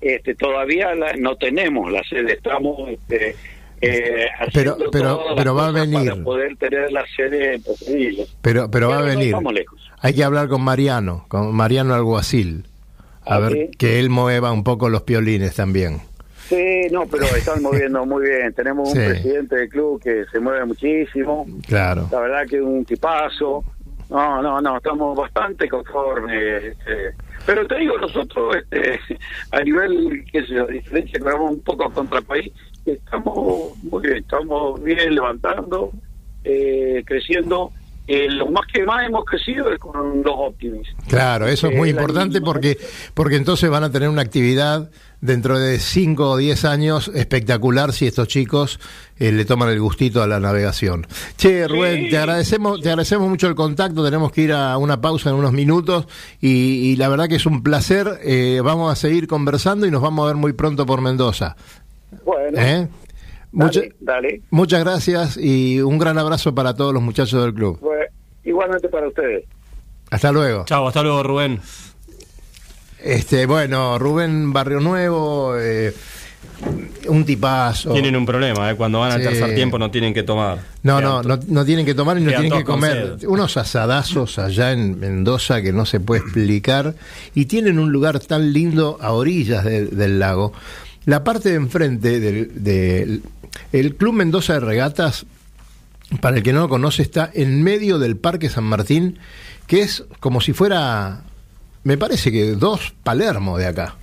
[0.00, 3.34] Este, todavía la- no tenemos la sede, estamos este,
[3.80, 6.10] eh, Pero- pero- pero va a venir.
[6.10, 8.36] para poder tener la sede en Potrerillos.
[8.42, 9.28] Pero, pero va a Pero no venir.
[9.32, 9.90] estamos lejos.
[10.00, 12.66] Hay que hablar con Mariano, con Mariano Alguacil,
[13.24, 16.00] a Ah, ver que él mueva un poco los piolines también.
[16.50, 18.52] Sí, no, pero están moviendo muy bien.
[18.52, 21.46] Tenemos un presidente del club que se mueve muchísimo.
[21.66, 22.06] Claro.
[22.12, 23.64] La verdad que es un tipazo.
[24.10, 26.64] No, no, no, estamos bastante conformes.
[26.64, 27.14] este.
[27.46, 29.00] Pero te digo, nosotros, este,
[29.50, 32.52] a nivel, qué sé yo, diferencia que vamos un poco contra el país,
[32.86, 35.90] estamos muy bien, estamos bien levantando,
[36.42, 37.70] eh, creciendo.
[38.06, 40.86] Eh, lo más que más hemos crecido es con los Optimis.
[41.08, 42.76] Claro, eso es Eh, muy la importante porque,
[43.14, 44.90] porque entonces van a tener una actividad
[45.24, 48.78] dentro de 5 o 10 años espectacular si estos chicos
[49.18, 51.06] eh, le toman el gustito a la navegación.
[51.36, 55.30] Che, Rubén, te agradecemos, te agradecemos mucho el contacto, tenemos que ir a una pausa
[55.30, 56.06] en unos minutos
[56.40, 56.48] y,
[56.90, 60.24] y la verdad que es un placer, eh, vamos a seguir conversando y nos vamos
[60.24, 61.56] a ver muy pronto por Mendoza.
[62.24, 62.86] Bueno, ¿Eh?
[63.52, 64.42] Mucha- dale, dale.
[64.50, 67.80] muchas gracias y un gran abrazo para todos los muchachos del club.
[68.44, 69.44] Igualmente para ustedes.
[70.10, 70.64] Hasta luego.
[70.66, 71.60] Chao, hasta luego, Rubén.
[73.04, 75.94] Este, bueno, Rubén Barrio Nuevo, eh,
[77.08, 77.92] un tipazo.
[77.92, 78.76] Tienen un problema, ¿eh?
[78.76, 79.28] cuando van al Sí.
[79.28, 80.58] tercer tiempo no tienen que tomar.
[80.82, 83.18] No, no, no, no tienen que tomar y no quedan tienen que comer.
[83.26, 86.94] Unos asadazos allá en Mendoza que no se puede explicar.
[87.34, 90.54] Y tienen un lugar tan lindo a orillas de- del lago.
[91.04, 93.22] La parte de enfrente del, del-
[93.72, 95.26] el Club Mendoza de Regatas,
[96.22, 99.18] para el que no lo conoce, está en medio del Parque San Martín,
[99.66, 101.22] que es como si fuera,
[101.84, 103.94] me parece que dos Palermo de acá.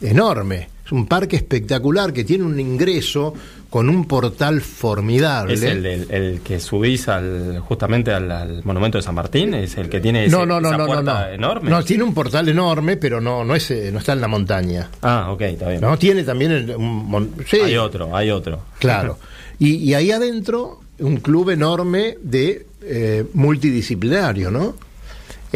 [0.00, 0.68] Enorme.
[0.84, 3.32] Es un parque espectacular que tiene un ingreso
[3.70, 5.54] con un portal formidable.
[5.54, 10.00] Es el, que subís al, justamente al, al monumento de San Martín, es el que
[10.00, 11.32] tiene ese- no, no, no, esa no, no, puerta no.
[11.32, 11.70] enorme.
[11.70, 14.90] No, tiene un portal enorme, pero no, no es, eh, no está en la montaña.
[15.02, 15.80] Ah, ok, está bien.
[15.80, 18.60] No, tiene también el- un sí, Hay otro, hay otro.
[18.78, 19.18] claro.
[19.56, 24.74] Y, y ahí adentro un club enorme de eh, multidisciplinario, ¿no?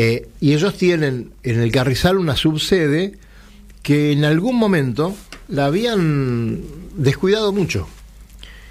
[0.01, 3.19] Eh, y ellos tienen en el Carrizal una subsede
[3.83, 5.17] que en algún momento
[5.49, 6.61] la habían
[6.97, 7.89] descuidado mucho.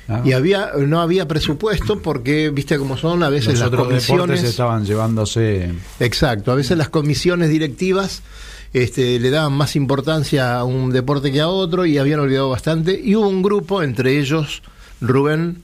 [0.08, 0.22] Ah.
[0.24, 4.42] Y había no había presupuesto porque, viste cómo son, a veces Los las otros comisiones...
[4.42, 5.74] estaban llevándose.
[6.00, 8.22] Exacto, a veces las comisiones directivas
[8.72, 12.98] este, le daban más importancia a un deporte que a otro y habían olvidado bastante.
[13.04, 14.64] Y hubo un grupo, entre ellos
[15.02, 15.62] Rubén,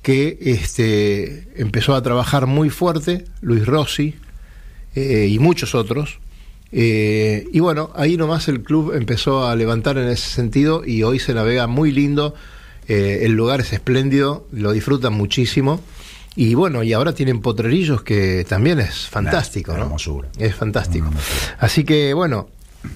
[0.00, 4.14] que este, empezó a trabajar muy fuerte, Luis Rossi
[4.94, 6.18] eh, y muchos otros.
[6.70, 11.18] Eh, y bueno, ahí nomás el club empezó a levantar en ese sentido y hoy
[11.18, 12.34] se navega muy lindo.
[12.88, 15.80] eh, el lugar es espléndido, lo disfrutan muchísimo.
[16.36, 19.84] Y bueno, y ahora tienen potrerillos que también es fantástico, Una ¿no?
[19.86, 20.28] hermosura.
[20.38, 21.10] Es fantástico.
[21.58, 22.48] Así que bueno,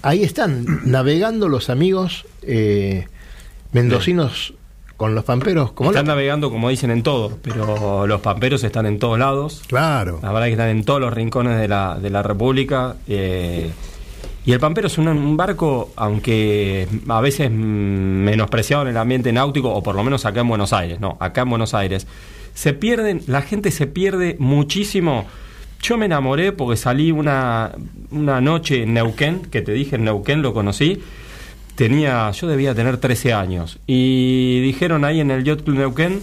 [0.02, 2.24] ahí están navegando los amigos
[3.72, 4.54] mendocinos
[5.02, 8.86] con los pamperos, ¿cómo Están la- navegando, como dicen, en todo, pero los pamperos están
[8.86, 9.62] en todos lados.
[9.66, 10.20] Claro.
[10.22, 12.96] La verdad que están en todos los rincones de la, de la República.
[13.08, 13.70] eh,
[14.44, 19.72] y el Pampero es un, un barco, aunque a veces menospreciado en el ambiente náutico,
[19.72, 22.06] o por lo menos acá en Buenos Aires, no, acá en Buenos Aires,
[22.54, 25.26] se pierden, la gente se pierde muchísimo.
[25.80, 27.72] Yo me enamoré porque salí una,
[28.10, 31.00] una noche en Neuquén, que te dije en Neuquén, lo conocí.
[31.74, 33.78] Tenía, yo debía tener 13 años.
[33.86, 36.20] Y dijeron ahí en el Yacht Club Neuquén,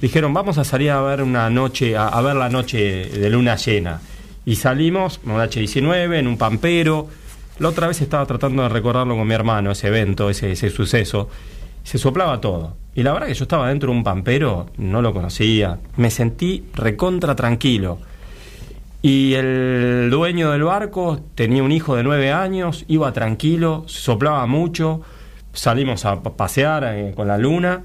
[0.00, 3.56] dijeron, vamos a salir a ver una noche, a, a ver la noche de luna
[3.56, 4.00] llena.
[4.46, 7.08] Y salimos, en un H19, en un pampero.
[7.58, 11.28] La otra vez estaba tratando de recordarlo con mi hermano, ese evento, ese, ese suceso.
[11.82, 12.76] Se soplaba todo.
[12.94, 15.78] Y la verdad que yo estaba dentro de un pampero, no lo conocía.
[15.96, 17.98] Me sentí recontra tranquilo.
[19.06, 25.00] Y el dueño del barco tenía un hijo de nueve años, iba tranquilo, soplaba mucho,
[25.52, 27.82] salimos a pa- pasear eh, con la luna.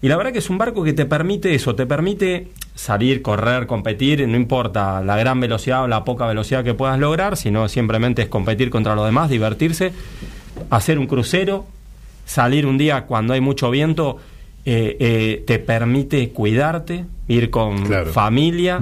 [0.00, 3.66] Y la verdad que es un barco que te permite eso, te permite salir, correr,
[3.66, 8.22] competir, no importa la gran velocidad o la poca velocidad que puedas lograr, sino simplemente
[8.22, 9.92] es competir contra los demás, divertirse,
[10.70, 11.66] hacer un crucero,
[12.26, 14.18] salir un día cuando hay mucho viento,
[14.66, 18.10] eh, eh, te permite cuidarte, ir con Claro.
[18.12, 18.80] familia,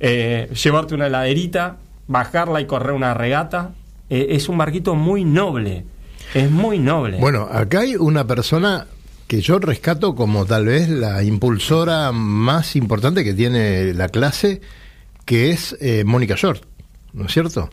[0.00, 1.76] eh, llevarte una heladerita,
[2.08, 3.72] bajarla y correr una regata.
[4.08, 5.84] Es un barquito muy noble,
[6.34, 7.18] es muy noble.
[7.18, 8.88] Bueno, acá hay una persona
[9.28, 14.60] que yo rescato como tal vez la impulsora más importante que tiene la clase,
[15.24, 16.64] que es Mónica Short,
[17.12, 17.70] ¿no es cierto?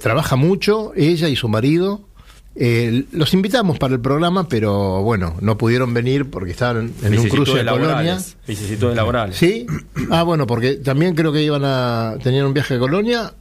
[0.00, 2.02] Trabaja mucho, ella y su marido.
[2.54, 7.28] Eh, los invitamos para el programa, pero bueno, no pudieron venir porque estaban en un
[7.28, 8.18] cruce de Colonia.
[8.46, 9.36] vicisitudes laborales.
[9.36, 9.66] Sí.
[10.10, 13.32] Ah, bueno, porque también creo que iban a tener un viaje a Colonia.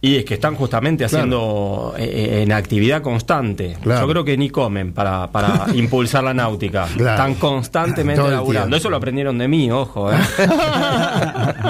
[0.00, 3.76] Y es que están justamente haciendo eh, en actividad constante.
[3.82, 4.02] Claro.
[4.06, 6.86] Yo creo que ni comen para, para impulsar la náutica.
[6.96, 7.10] Claro.
[7.10, 8.76] Están constantemente Todo laburando.
[8.76, 10.12] Eso lo aprendieron de mí, ojo.
[10.12, 10.16] ¿eh?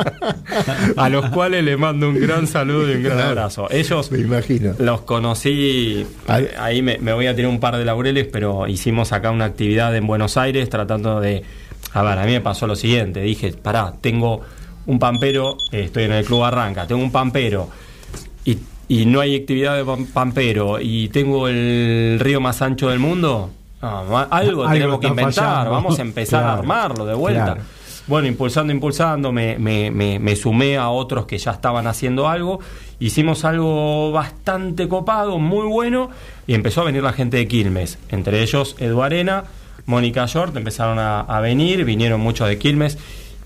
[0.97, 3.69] a los cuales le mando un gran saludo y un gran abrazo.
[3.71, 4.75] Ellos Me imagino.
[4.79, 9.13] los conocí, eh, ahí me, me voy a tirar un par de laureles, pero hicimos
[9.13, 11.43] acá una actividad en Buenos Aires tratando de...
[11.95, 14.43] A ver, a mí me pasó lo siguiente, dije, pará, tengo
[14.87, 17.69] un pampero, eh, estoy en el Club Arranca, tengo un pampero
[18.51, 22.99] y, y no hay actividad de pam- pampero y tengo el río más ancho del
[22.99, 23.51] mundo,
[23.83, 25.71] no, algo, Algo tenemos que inventar, fallando.
[25.71, 27.45] vamos a empezar a armarlo de vuelta.
[27.45, 27.61] claro.
[28.09, 32.59] Bueno, impulsando, impulsando, me, me, me, me sumé a otros que ya estaban haciendo algo.
[33.01, 36.09] Hicimos algo bastante copado, muy bueno,
[36.47, 37.99] y empezó a venir la gente de Quilmes.
[38.09, 39.45] Entre ellos, Edu Arena,
[39.85, 42.97] Mónica Short, empezaron a, a venir, vinieron muchos de Quilmes,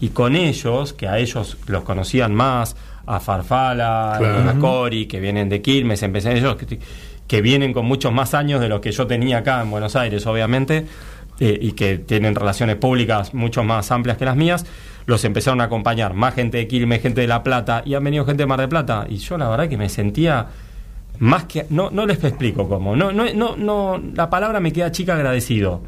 [0.00, 2.76] y con ellos, que a ellos los conocían más,
[3.07, 4.50] a Farfala, Claro.
[4.50, 6.78] a Cori, que vienen de Quilmes, empecé ellos, que,
[7.26, 10.26] que vienen con muchos más años de los que yo tenía acá en Buenos Aires,
[10.26, 10.86] obviamente
[11.40, 14.64] eh, y que tienen relaciones públicas mucho más amplias que las mías,
[15.07, 18.24] los empezaron a acompañar más gente de Quilmes, gente de La Plata, y han venido
[18.24, 20.46] gente de Mar del Plata, y yo la verdad que me sentía
[21.18, 21.66] más que...
[21.70, 25.82] No, no les explico cómo, no, no, no, no, la palabra me queda chica agradecido.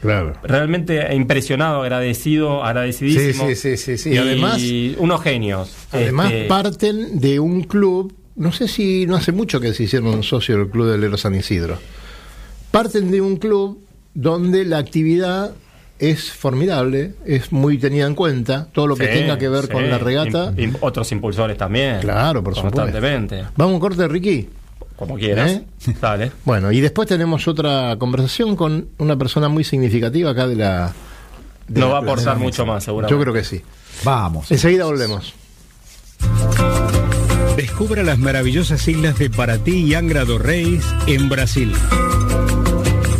[0.00, 0.32] Claro.
[0.42, 3.48] Realmente impresionado, agradecido, agradecidísimo.
[3.48, 4.10] Sí, sí, sí, sí, sí.
[4.12, 4.62] Y Además-
[4.98, 5.74] unos genios.
[5.92, 10.22] Además, Este, parten de un club, no sé si no hace mucho que se hicieron
[10.22, 11.78] socios del Club del Lero San Isidro.
[12.70, 13.78] Parten de un club
[14.14, 15.52] donde la actividad
[15.98, 19.68] es formidable, es muy tenida en cuenta, todo lo que sí, tenga que ver sí.
[19.72, 20.50] con la regata.
[20.52, 22.00] Im- im- otros impulsores también.
[22.00, 22.80] Claro, por supuesto.
[22.80, 23.44] Constantemente.
[23.56, 24.48] Vamos a un corte, Ricky.
[25.00, 25.50] Como quieras.
[25.50, 25.64] ¿Eh?
[25.98, 26.30] Dale.
[26.44, 30.92] Bueno, y después tenemos otra conversación con una persona muy significativa acá de la...
[31.68, 33.16] de No la va a aportar mucho más, seguramente.
[33.16, 33.62] Yo creo que sí.
[34.04, 34.50] Vamos.
[34.50, 35.32] Enseguida volvemos.
[37.56, 41.72] Descubra las maravillosas islas de Paraty y Angra do Reis en Brasil.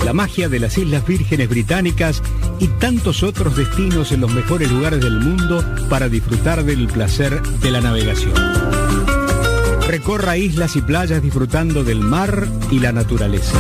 [0.05, 2.23] La magia de las Islas Vírgenes Británicas
[2.59, 7.71] y tantos otros destinos en los mejores lugares del mundo para disfrutar del placer de
[7.71, 8.35] la navegación.
[9.91, 13.59] Recorra islas y playas disfrutando del mar y la naturaleza.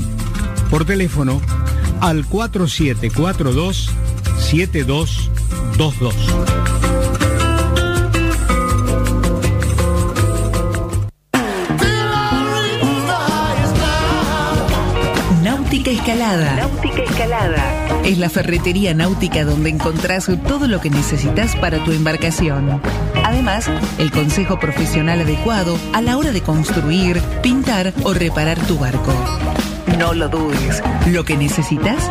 [0.70, 1.40] Por teléfono
[2.00, 3.90] al 4742
[4.38, 6.14] 7222.
[15.42, 16.56] Náutica Escalada.
[16.56, 18.00] Náutica Escalada.
[18.04, 22.80] es la ferretería náutica donde encontrás todo lo que necesitas para tu embarcación.
[23.24, 29.12] Además, el consejo profesional adecuado a la hora de construir, pintar o reparar tu barco.
[29.98, 32.10] No lo dudes, lo que necesitas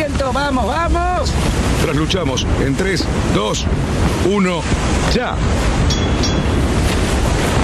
[0.29, 1.31] Vamos, vamos.
[1.81, 3.65] Trasluchamos en 3, 2,
[4.31, 4.61] 1,
[5.13, 5.35] ya.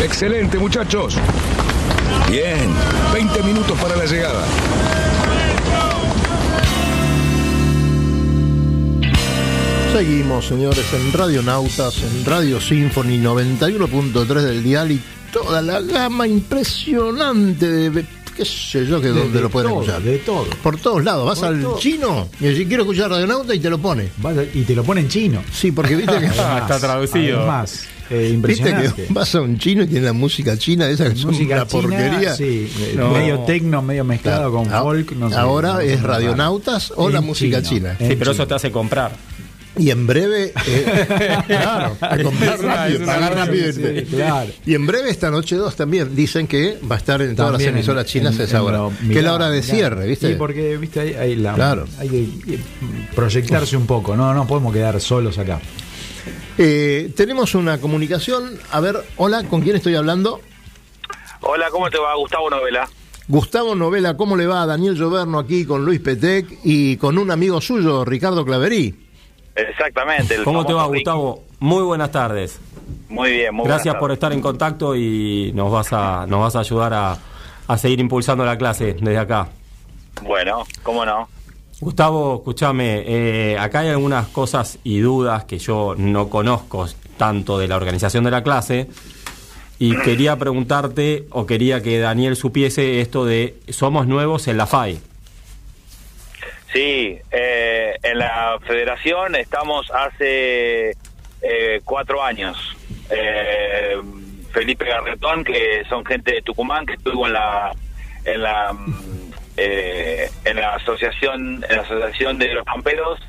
[0.04, 1.16] Excelente, muchachos.
[2.30, 2.74] Bien,
[3.14, 4.44] 20 minutos para la llegada.
[9.94, 15.02] Seguimos, señores, en Radio Nautas, en Radio Symphony 91.3 del dial y
[15.32, 17.90] toda la gama impresionante de
[18.38, 20.02] qué sé yo que De- donde de lo pueden todo, escuchar.
[20.04, 20.46] de todo.
[20.64, 21.26] Por todos lados.
[21.26, 21.80] Vas Por al todo.
[21.80, 24.10] chino y si quiero escuchar Radio Nauta y te lo pone.
[24.18, 25.42] Vas a- y te lo pone en chino.
[25.52, 26.28] Sí, porque viste que.
[26.40, 27.40] Ah, está traducido.
[27.40, 31.14] Además, eh, Viste que vas a un chino y tiene la música china, esa que
[31.20, 32.36] es Música una china, porquería.
[32.36, 33.10] sí, No.
[33.12, 35.12] medio tecno, medio mezclado con folk.
[35.14, 38.10] No sé, ahora es radionautas o la música chino, china.
[38.10, 39.12] Sí, pero eso te hace comprar.
[39.80, 43.74] Y en breve, eh, claro, a comprar Es una- rápido, es una pagar versión, rápido.
[43.74, 44.16] sí, irte.
[44.16, 44.50] claro.
[44.66, 47.72] Y en breve esta noche 2 también dicen que va a estar en todas También
[47.72, 48.78] las emisoras en- chinas en- a esa en hora.
[48.78, 49.74] lo- que es la hora de mirá.
[49.74, 50.30] cierre, ¿viste?
[50.30, 51.86] Sí, porque viste hay, hay la- Claro.
[52.00, 52.60] hay que eh,
[53.16, 55.60] proyectarse un poco, no, no podemos quedar solos acá.
[56.58, 58.58] Eh, tenemos una comunicación.
[58.72, 60.42] A ver, hola, ¿con quién estoy hablando?
[61.42, 62.16] Hola, ¿cómo te va?
[62.16, 62.90] Gustavo Novela.
[63.28, 64.66] Gustavo Novela, ¿cómo le va?
[64.66, 68.96] Daniel Lloverno aquí con Luis Petec y con un amigo suyo, Ricardo Claverí.
[69.58, 70.36] Exactamente.
[70.36, 70.86] el ¿Cómo te va.
[70.86, 71.44] Gustavo?
[71.60, 72.60] Muy buenas tardes.
[73.10, 76.60] Muy bien, muy Gracias por estar en contacto y nos vas a, nos vas a
[76.60, 77.18] ayudar a,
[77.68, 79.50] a seguir impulsando la clase desde acá.
[80.22, 81.28] Bueno, ¿cómo no?
[81.80, 86.88] Gustavo, escúchame, eh, acá hay algunas cosas y dudas que yo no conozco
[87.18, 88.88] tanto de la organización de la clase
[89.78, 95.00] y quería preguntarte o quería que Daniel supiese esto de somos nuevos en la FAI.
[96.74, 100.92] Sí, eh, en la federación estamos hace
[101.42, 102.58] eh, cuatro años.
[103.10, 103.96] Eh,
[104.52, 107.72] Felipe Garretón, que son gente de Tucumán, que estuvo en la
[108.26, 113.20] en la mm, eh, en la asociación en la asociación de los camperos.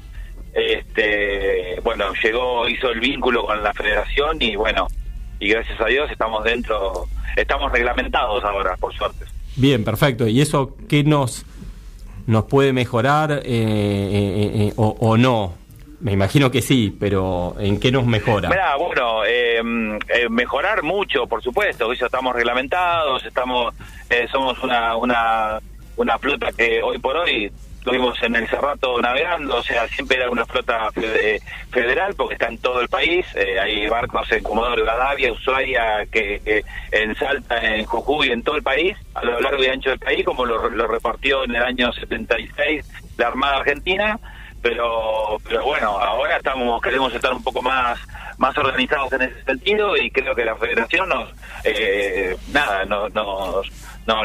[0.54, 4.88] Este, bueno, llegó, hizo el vínculo con la federación y bueno,
[5.38, 9.26] y gracias a Dios estamos dentro, estamos reglamentados ahora, por suerte.
[9.56, 10.26] Bien, perfecto.
[10.26, 11.44] ¿Y eso qué nos,
[12.28, 15.54] nos puede mejorar eh, eh, eh, o, no?
[16.00, 18.50] Me imagino que sí, pero ¿en qué nos mejora?
[18.78, 19.60] Bueno, eh,
[20.08, 21.92] eh, mejorar mucho, por supuesto.
[21.94, 23.74] Ya estamos reglamentados, estamos,
[24.10, 25.58] eh, somos una, una,
[25.96, 27.50] una flota que hoy por hoy
[27.88, 32.48] estuvimos en el Cerrato navegando, o sea, siempre era una flota fe- federal porque está
[32.48, 33.24] en todo el país.
[33.34, 36.62] eh, hay barcos en Comodoro Rivadavia, Ushuaia, que, que
[36.92, 40.22] en Salta, en Jujuy, en todo el país, a lo largo y ancho del país,
[40.24, 42.84] como lo, lo repartió en el año 76
[43.16, 44.18] la Armada Argentina
[44.60, 47.96] pero pero bueno ahora estamos queremos estar un poco más
[48.38, 51.28] más organizados en ese sentido y creo que la federación nos
[51.62, 53.66] eh, nada nos nos,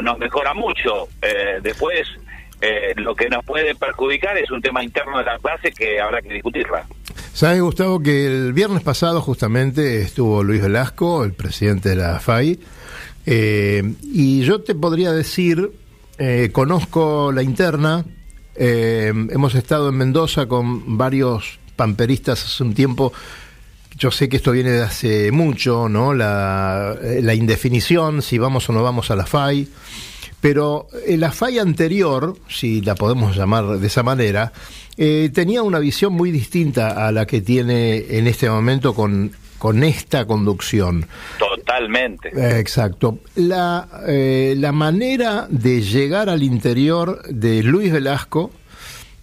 [0.02, 2.08] nos mejora mucho Eh, después
[2.64, 6.22] eh, lo que nos puede perjudicar es un tema interno de la clase que habrá
[6.22, 6.86] que discutirla
[7.34, 12.60] ¿Sabes, Gustavo, que el viernes pasado justamente estuvo Luis Velasco, el presidente de la FAI,
[13.26, 15.72] eh, y yo te podría decir,
[16.18, 18.04] eh, conozco la interna,
[18.54, 23.12] eh, hemos estado en Mendoza con varios pamperistas hace un tiempo,
[23.98, 26.14] yo sé que esto viene de hace mucho, ¿no?
[26.14, 29.68] La, la indefinición, si vamos o no vamos a la FAI.
[30.44, 34.52] Pero eh, la FAI anterior, si la podemos llamar de esa manera,
[34.98, 39.82] eh, tenía una visión muy distinta a la que tiene en este momento con, con
[39.82, 41.06] esta conducción.
[41.38, 43.20] totalmente Eh, Exacto.
[43.36, 48.50] La, eh, la manera de llegar al interior de Luis Velasco,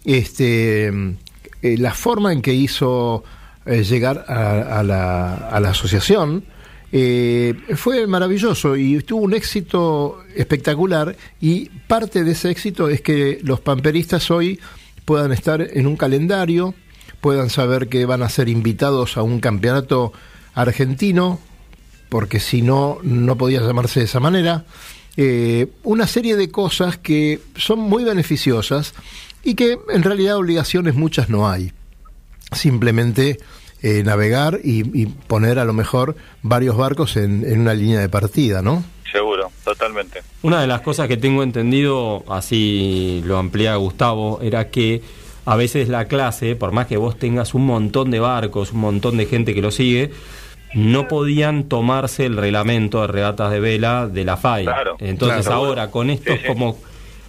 [0.03, 3.23] este, eh, la forma en que hizo
[3.67, 6.45] eh, llegar a, a la, a la asociación,
[6.93, 13.39] eh, fue maravilloso y tuvo un éxito espectacular y parte de ese éxito es que
[13.43, 14.59] los pamperistas hoy
[15.05, 16.73] puedan estar en un calendario,
[17.21, 20.11] puedan saber que van a ser invitados a un campeonato
[20.53, 21.39] argentino,
[22.09, 24.65] porque si no, no podía llamarse de esa manera.
[25.17, 28.93] eh, una serie de cosas que son muy beneficiosas
[29.43, 31.73] y que en realidad obligaciones muchas no hay.
[32.51, 33.39] Simplemente
[33.83, 38.09] eh, navegar y, y poner a lo mejor varios barcos en, en una línea de
[38.09, 38.83] partida, ¿no?
[39.11, 40.21] Seguro, totalmente.
[40.41, 45.01] Una de las cosas que tengo entendido, así lo amplía Gustavo, era que
[45.45, 49.17] a veces la clase, por más que vos tengas un montón de barcos, un montón
[49.17, 50.11] de gente que lo sigue,
[50.73, 54.63] no podían tomarse el reglamento de regatas de vela de la FAI.
[54.65, 55.65] Claro, Entonces claro.
[55.65, 56.77] ahora con esto es como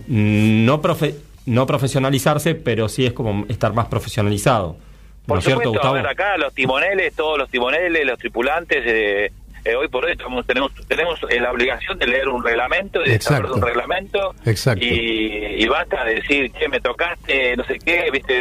[0.06, 4.76] mm, no profe- no profesionalizarse, pero sí es como estar más profesionalizado.
[5.22, 8.82] ¿No Por es cierto, supuesto, a ver, acá los timoneles, todos los timoneles, los tripulantes,
[8.84, 9.30] eh,
[9.64, 13.20] eh, hoy por hoy estamos- tenemos tenemos eh, la obligación de leer un reglamento, de
[13.20, 14.84] saber un reglamento, Exacto.
[14.84, 18.34] y, y basta de decir, che, me tocaste, no sé qué, viste,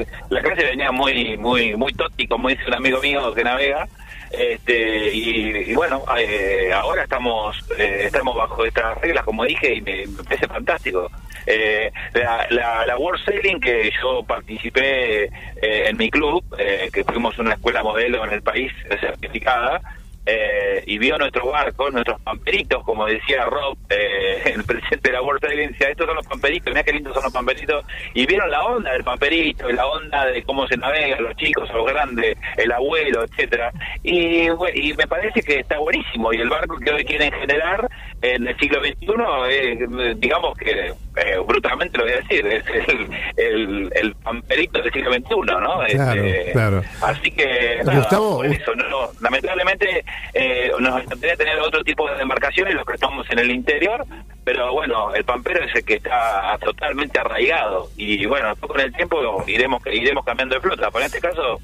[0.00, 3.86] eh, la clase venía muy muy muy toti, como dice un amigo mío que navega,
[4.32, 10.06] este y, bueno, eh, ahora estamos eh, estamos bajo estas reglas, como dije, y me,
[10.06, 11.10] me parece fantástico.
[11.46, 15.30] Eh, la, la, la World Sailing que yo participé eh,
[15.60, 19.80] en mi club, eh, que fuimos una escuela modelo en el país certificada,
[20.24, 25.22] eh, y vio nuestros barcos, nuestros pamperitos, como decía Rob, eh, el presidente de la
[25.22, 28.50] World Sailing, decía, estos son los pamperitos, mira qué lindos son los pamperitos, y vieron
[28.50, 32.70] la onda del pamperito, la onda de cómo se navega, los chicos, los grandes, el
[32.70, 33.72] abuelo, etcétera.
[34.02, 37.88] Y, bueno, y me parece que está buenísimo, y el barco que hoy quieren generar
[38.22, 39.06] en el siglo XXI,
[39.50, 44.92] eh, digamos que, eh, brutalmente lo voy a decir, es el, el, el pamperito del
[44.92, 45.84] siglo XXI, ¿no?
[45.90, 46.82] Claro, Este, claro.
[47.02, 50.04] Así que, nada, Gustavo, por eso, no, no, lamentablemente
[50.34, 54.04] eh, nos encantaría tener otro tipo de embarcaciones, los que estamos en el interior,
[54.44, 59.44] pero bueno, el pampero es el que está totalmente arraigado y bueno, con el tiempo
[59.46, 61.60] iremos iremos cambiando de flota, pero en este caso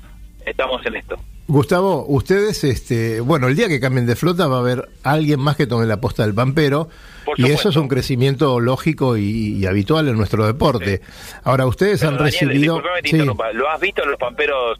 [0.47, 1.17] estamos en esto.
[1.47, 5.57] Gustavo, ustedes, este, bueno, el día que cambien de flota va a haber alguien más
[5.57, 6.91] que tome la posta del pampero
[7.39, 11.01] y eso es un crecimiento lógico y, y habitual en nuestro deporte.
[11.45, 12.83] Ahora, ustedes Pero, han Daniel, recibido...
[13.03, 14.79] Sí, ¿Lo has visto los pamperos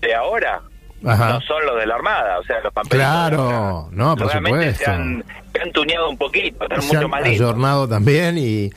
[0.00, 0.60] de ahora?
[1.04, 1.34] Ajá.
[1.34, 3.06] No son los de la Armada, o sea, los pamperos.
[3.06, 4.84] Claro, no, por supuesto.
[4.84, 8.72] Se han, se han tuneado un poquito, están se mucho han más ayornado también y,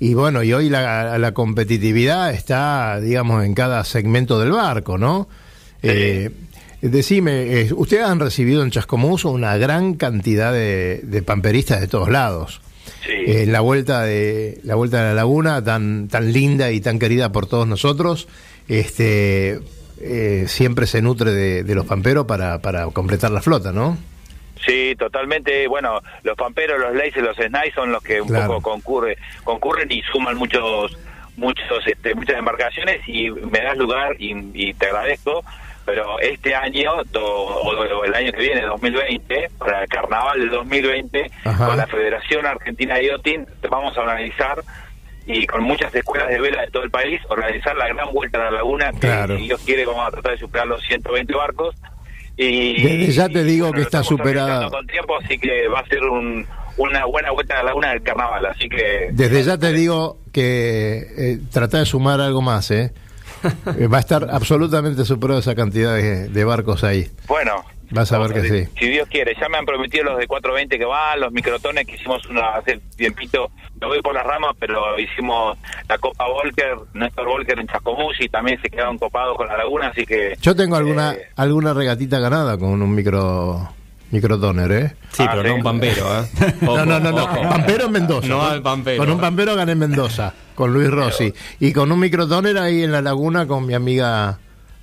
[0.00, 5.28] y bueno, y hoy la, la competitividad está, digamos, en cada segmento del barco, ¿no?
[5.82, 6.30] Eh,
[6.80, 12.08] decime, eh, ustedes han recibido en Chascomús una gran cantidad de, de pamperistas de todos
[12.10, 12.60] lados.
[13.08, 16.98] Eh, en la vuelta de la vuelta de la laguna tan tan linda y tan
[16.98, 18.26] querida por todos nosotros
[18.68, 19.60] este
[20.00, 23.96] eh, siempre se nutre de, de los pamperos para, para completar la flota no
[24.66, 25.68] Sí, totalmente.
[25.68, 28.46] Bueno, los pamperos, los laces, los snice son los que un Claro.
[28.54, 30.96] poco concurre, concurren y suman muchos
[31.36, 35.44] muchos este, muchas embarcaciones y me das lugar y, y te agradezco.
[35.86, 41.66] Pero este año, o, el año que viene, 2020, para el carnaval del 2020, Ajá.
[41.68, 44.62] con la Federación Argentina de Yachting, vamos a organizar
[45.28, 48.44] y con muchas escuelas de vela de todo el país, organizar la gran vuelta a
[48.44, 51.74] la laguna, que si Dios quiere vamos a tratar de superar los 120 barcos.
[52.36, 54.68] Y, Desde ya te digo bueno, que está superada.
[54.68, 56.44] con tiempo, así que va a ser un-
[56.76, 60.98] una buena vuelta a la laguna del carnaval, así que Desde ya te digo que
[61.16, 62.92] eh, trata de sumar algo más, ¿eh?
[63.78, 67.08] Eh, Va a estar absolutamente superado esa cantidad de, de barcos ahí.
[67.28, 67.64] bueno.
[67.90, 68.68] Vas a ver que sí.
[68.80, 71.94] Si Dios quiere, ya me han prometido los de 420 que van, los microtones que
[71.94, 75.56] hicimos una, hace tiempito, me voy por las ramas, pero hicimos
[75.88, 79.86] la Copa Volker, Néstor Volker en Chascomús y también se quedaron copados con la laguna,
[79.86, 80.36] así que...
[80.42, 83.68] Yo tengo alguna alguna regatita ganada con un micro
[84.10, 84.94] microtoner, ¿eh?
[85.12, 86.26] Sí, pero no un pampero, ¿eh?
[86.60, 87.26] No, no, no, no.
[87.48, 88.28] Pampero en Mendoza.
[88.28, 88.98] No Con- al pampero.
[88.98, 91.32] Con un pampero gané en Mendoza, con Luis Rossi.
[91.60, 94.38] Y con un microtoner ahí en la laguna con mi amiga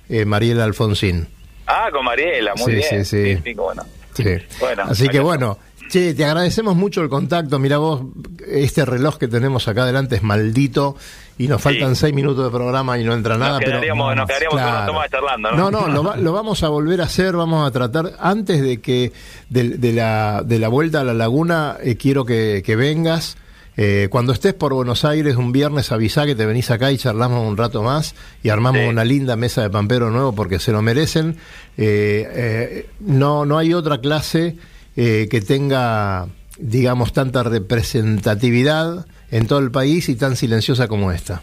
[0.08, 1.26] eh, Mariela Alfonsín.
[1.66, 3.04] Ah, con Mariela, muy Sí, bien.
[3.04, 3.54] sí, sí.
[3.54, 3.82] bueno.
[4.12, 4.24] Sí.
[4.60, 5.58] Bueno, Así que bueno,
[5.88, 7.58] che, te agradecemos mucho el contacto.
[7.58, 8.02] Mira vos,
[8.46, 10.96] este reloj que tenemos acá adelante es maldito
[11.38, 13.58] y nos faltan seis minutos de programa y no entra nada.
[13.60, 14.94] Nos quedaríamos, pero, nos quedaríamos Claro.
[15.10, 15.56] charlando, ¿no?
[15.56, 18.80] No, no, lo, va- lo vamos a volver a hacer, vamos a tratar, antes de
[18.80, 19.12] que
[19.50, 23.36] de, de la, de la vuelta a la laguna, eh, quiero que, que vengas.
[23.76, 27.44] Eh, cuando estés por Buenos Aires un viernes, avisá que te venís acá y charlamos
[27.44, 28.14] un rato más
[28.44, 31.36] y armamos una linda mesa de pampero nuevo porque se lo merecen.
[31.76, 34.54] Eh, no, no hay otra clase
[34.96, 41.42] eh, que tenga, digamos, tanta representatividad en todo el país y tan silenciosa como esta.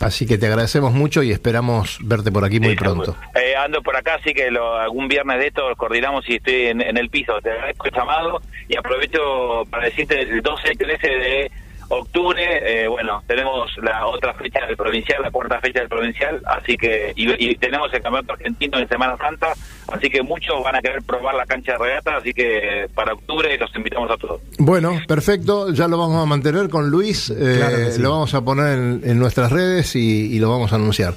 [0.00, 3.14] Así que te agradecemos mucho y esperamos verte por aquí muy pronto.
[3.34, 6.80] Eh, ando por acá, así que lo- algún viernes de esto coordinamos y estoy en,
[6.80, 7.34] en el piso.
[7.42, 11.50] Te agradezco el llamado y aprovecho para decirte el 12 y 13 de
[11.92, 12.42] octubre,
[12.84, 17.12] eh, bueno, tenemos la otra fecha del provincial, la cuarta fecha del provincial, así que,
[17.16, 19.52] y, y tenemos el campeonato argentino en Semana Santa,
[19.92, 23.56] así que muchos van a querer probar la cancha de regata, así que para octubre
[23.58, 24.40] los invitamos a todos.
[24.58, 28.00] Bueno, perfecto, ya lo vamos a mantener con Luis, eh, Claro que sí.
[28.02, 31.14] lo vamos a poner en, en nuestras redes y, y lo vamos a anunciar.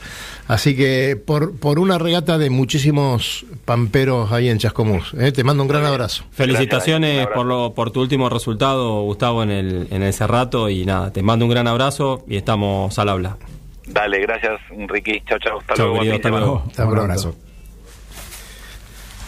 [0.47, 5.32] Así que por, por una regata de muchísimos pamperos ahí en Chascomús, ¿eh?
[5.32, 6.26] te mando un gran abrazo.
[6.32, 10.69] Felicitaciones por, lo, por tu último resultado, Gustavo, en el, en el Cerrato.
[10.69, 13.38] Y nada, te mando un gran abrazo y estamos al habla.
[13.86, 15.99] Dale, gracias Ricky, chao, chao, hasta Chao, luego.
[15.99, 16.63] querido, fin de hasta luego.
[16.67, 17.53] Hasta pronto.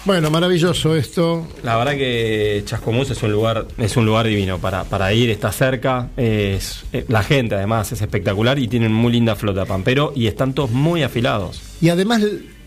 [0.06, 1.48] Bueno, maravilloso esto.
[1.64, 5.52] La verdad que Chascomús es un lugar, es un lugar divino para, para ir, está
[5.52, 10.28] cerca, es, eh, la gente además es espectacular y tienen muy linda flota pampero y
[10.28, 11.60] están todos muy afilados.
[11.82, 12.22] Y además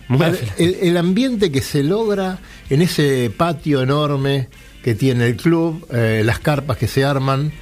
[0.09, 0.21] Muy
[0.59, 4.49] el ambiente que se logra en ese patio enorme
[4.83, 7.53] que tiene el club, eh, las carpas que se arman,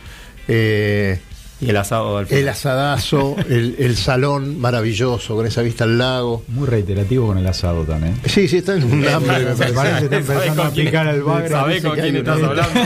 [0.48, 1.20] eh,
[1.59, 2.42] Y el asado al final.
[2.42, 6.44] el asadazo, el, el salón maravilloso con esa vista al lago.
[6.48, 8.14] Muy reiterativo con el asado también.
[8.26, 9.38] Sí, sí, está en un hambre.
[9.44, 11.48] me Me parece que está ¿Sabés empezando a picar el bagre.
[11.48, 12.80] sabés con quién estás hablando?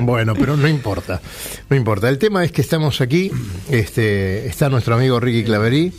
[0.02, 1.20] Bueno, pero no importa,
[1.68, 2.08] no importa.
[2.08, 3.30] El tema es que estamos aquí,
[3.70, 5.92] este, está nuestro amigo Ricky Claverí.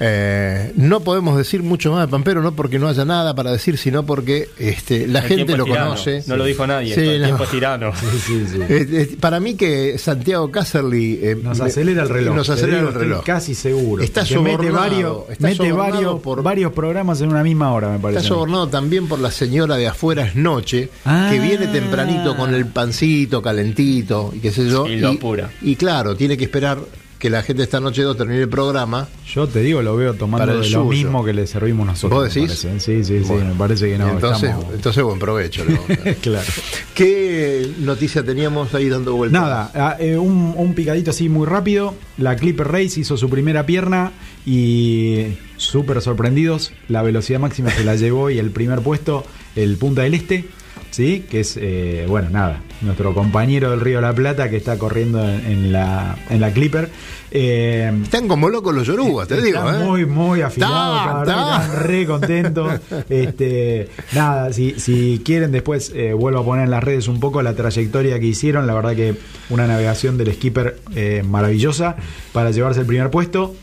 [0.00, 3.76] Eh, no podemos decir mucho más de Pampero, no porque no haya nada para decir,
[3.78, 5.90] sino porque este, la El gente lo tirano.
[5.90, 6.22] conoce.
[6.26, 7.26] No lo dijo nadie, Sí, el no.
[7.26, 7.88] tiempo es tirano.
[7.88, 12.36] Eh, eh, para mí que Santiago Caserly eh, Nos acelera el reloj.
[12.36, 13.24] Nos acelera el reloj.
[13.24, 14.02] Casi seguro.
[14.02, 17.72] Está Que mete sobornado, varios, está mete sobornado varios, por- varios programas en una misma
[17.72, 18.18] hora, me parece.
[18.20, 21.28] Está sobornado también por la señora de afuera es noche, Ah.
[21.30, 24.86] que viene tempranito con el pancito calentito y qué sé yo.
[24.86, 25.50] Y lo apura.
[25.62, 26.78] y claro, tiene que esperar
[27.18, 29.08] que la gente esta noche 2 termine el programa.
[29.26, 32.20] Yo te digo, lo veo tomando de lo mismo que le servimos nosotros.
[32.24, 32.48] ¿Vos decís?
[32.64, 32.80] parece.
[32.80, 34.08] Sí, sí, sí, me parece que no.
[34.08, 35.64] Entonces, estamos- entonces buen provecho.
[36.22, 36.46] claro.
[36.94, 39.40] ¿Qué noticia teníamos ahí dando vueltas?
[39.42, 41.94] Nada, ah, eh, un, un picadito así muy rápido.
[42.18, 44.12] La Clipper Race hizo su primera pierna
[44.46, 46.72] y súper sorprendidos.
[46.88, 49.24] La velocidad máxima se la llevó y el primer puesto,
[49.56, 50.44] el Punta del Este,
[50.90, 51.24] ¿sí?
[51.30, 55.22] Que es, eh, bueno, nada, nuestro compañero del Río de la Plata que está corriendo
[55.28, 56.88] en, en la, en la Clipper.
[57.30, 59.58] Eh, Están como locos los yorugas, te digo.
[59.70, 59.84] ¿eh?
[59.84, 62.80] muy, muy afilados, están re contentos.
[63.08, 67.42] Este, nada, si, si quieren después eh, vuelvo a poner en las redes un poco
[67.42, 68.66] la trayectoria que hicieron.
[68.66, 69.16] La verdad que
[69.50, 71.96] una navegación del skipper eh, maravillosa
[72.32, 73.54] para llevarse el primer puesto.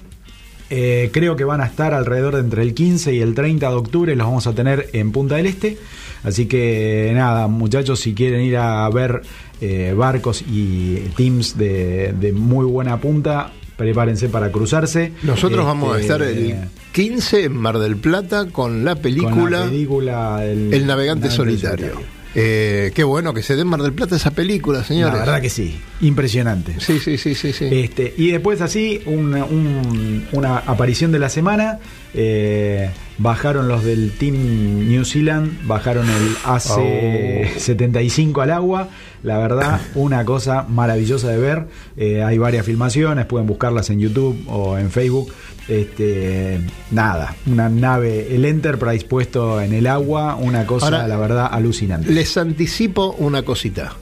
[0.69, 3.75] Eh, creo que van a estar alrededor de entre el 15 y el 30 de
[3.75, 5.77] octubre, los vamos a tener en Punta del Este.
[6.23, 9.21] Así que nada, muchachos, si quieren ir a ver
[9.61, 15.11] eh, barcos y teams de, de muy buena punta, prepárense para cruzarse.
[15.21, 16.55] Nosotros vamos a Este, estar el
[16.93, 22.14] 15 en Mar del Plata con la película, con la película El, El Navegante Solitario.
[22.35, 25.13] Eh, qué bueno que se dé en Mar del Plata esa película, señores.
[25.13, 26.75] La verdad que sí, impresionante.
[26.79, 27.53] Sí, sí, sí, sí.
[27.53, 27.69] sí.
[27.71, 31.79] Este, y después así, una, un- una aparición de la semana.
[32.13, 38.89] eh, bajaron los del Team New Zealand, bajaron el AC75 al agua.
[39.25, 41.67] La verdad, una cosa maravillosa de ver.
[41.97, 45.33] Eh, hay varias filmaciones, pueden buscarlas en YouTube o en Facebook.
[45.67, 46.61] Este,
[46.91, 52.11] nada, una nave, el Enterprise puesto en el agua, una cosa, Ahora, la verdad, alucinante.
[52.11, 53.93] Les anticipo una cosita.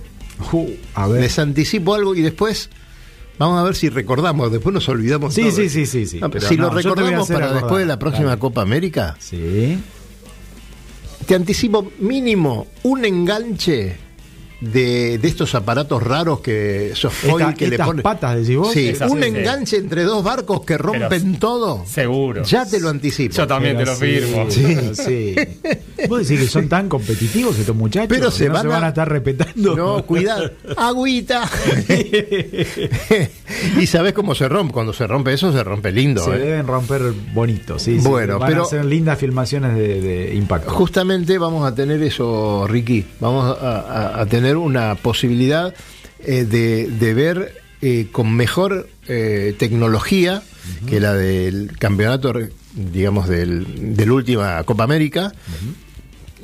[0.51, 1.21] Uh, a ver.
[1.21, 2.69] Les anticipo algo y después
[3.39, 4.51] vamos a ver si recordamos.
[4.51, 5.33] Después nos olvidamos.
[5.33, 5.51] Sí, todo.
[5.51, 6.19] sí, sí, sí, sí,
[6.49, 7.61] si no, lo recordamos para acordar.
[7.63, 8.37] después de la próxima.
[8.37, 9.79] Copa América, Sí.
[11.25, 14.02] te anticipo mínimo un enganche
[14.71, 18.01] de, de estos aparatos raros que esos foil Esta- que le ponen.
[18.03, 18.71] patas, decís vos.
[18.73, 19.37] Sí, Esas, un sí, sí.
[19.37, 21.83] enganche entre dos barcos que rompen todo.
[21.85, 22.43] Seguro.
[22.43, 23.35] Ya te lo anticipo.
[23.35, 24.47] Yo también te lo firmo.
[24.49, 25.35] sí.
[26.09, 28.09] ¿Vos decís que son tan competitivos estos muchachos?
[28.09, 29.75] Pero se no van se a- van a estar respetando.
[29.75, 30.51] No, cuidado.
[30.75, 31.49] Agüita.
[33.79, 34.73] y sabes cómo se rompe.
[34.73, 36.23] Cuando se rompe eso, se rompe lindo.
[36.23, 36.39] Se ¿eh?
[36.39, 37.01] deben romper
[37.33, 37.99] bonito, sí.
[37.99, 38.07] sí.
[38.07, 40.71] Bueno, Van pero- a ser lindas filmaciones de, de impacto.
[40.71, 43.05] Justamente vamos a tener eso, Ricky.
[43.19, 45.73] Vamos a, a- a tener una posibilidad
[46.19, 50.41] eh, de, de ver eh, con mejor eh, tecnología
[50.87, 52.33] que la del campeonato,
[52.73, 55.33] digamos, del, de la última Copa América.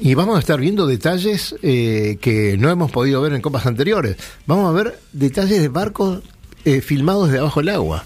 [0.01, 4.15] Y vamos a estar viendo detalles eh, que no hemos podido ver en copas anteriores.
[4.45, 6.21] Vamos a ver detalles de barcos
[6.65, 8.05] eh, filmados desde abajo del agua.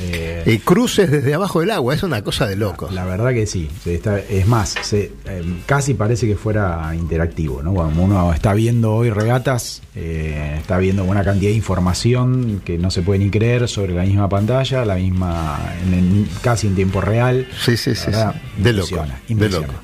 [0.00, 1.94] Eh, Eh, cruces desde abajo del agua.
[1.94, 2.92] Es una cosa de locos.
[2.94, 3.68] La verdad que sí.
[3.84, 7.62] está- es más, se- eh, casi parece que fuera interactivo.
[7.62, 7.72] ¿no?
[7.74, 12.90] Cuando uno está viendo hoy regatas, eh, está viendo una cantidad de información que no
[12.90, 17.46] se puede ni creer sobre la misma pantalla, la misma, en casi en tiempo real.
[17.64, 18.10] Sí, sí, sí.
[18.10, 18.62] La verdad, sí.
[18.62, 19.04] De loco.
[19.28, 19.74] De loco.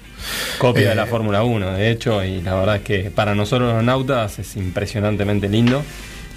[0.58, 3.84] Copia de la Fórmula 1, de hecho, y la verdad es que para nosotros los
[3.84, 5.82] nautas es impresionantemente lindo.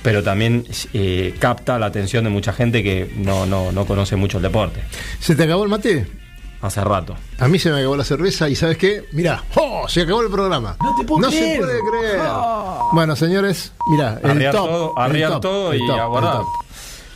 [0.04, 4.38] Pero también eh, capta la atención de mucha gente que no, no, no conoce mucho
[4.38, 4.82] el deporte.
[5.20, 6.08] ¿Se te acabó el mate?
[6.62, 7.16] Hace rato.
[7.38, 9.06] A mí se me acabó la cerveza y ¿sabes qué?
[9.12, 9.86] Mirá, ¡oh!
[9.88, 10.76] Se acabó el programa.
[10.82, 11.54] No te puedo no creer.
[11.54, 12.20] se puede creer.
[12.28, 12.90] Oh.
[12.94, 14.66] Bueno, señores, mirá, el Arriar top.
[14.66, 16.34] todo, el arriar top, todo y top, a guardar.
[16.34, 16.48] el top.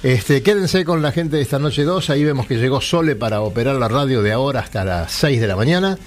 [0.03, 2.09] Este, quédense con la gente de esta noche 2.
[2.11, 5.47] Ahí vemos que llegó Sole para operar la radio de ahora hasta las 6 de
[5.47, 5.97] la mañana.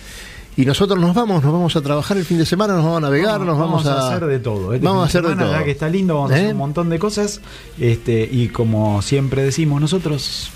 [0.57, 3.01] Y nosotros nos vamos, nos vamos a trabajar el fin de semana, nos vamos a
[3.01, 4.73] navegar, nos vamos, a, hacer de todo.
[4.73, 5.59] Este vamos a fin hacer de semana, todo.
[5.59, 6.39] ya que está lindo, vamos a ¿Eh?
[6.39, 7.41] hacer un montón de cosas.
[7.79, 10.51] Este, y como siempre decimos nosotros,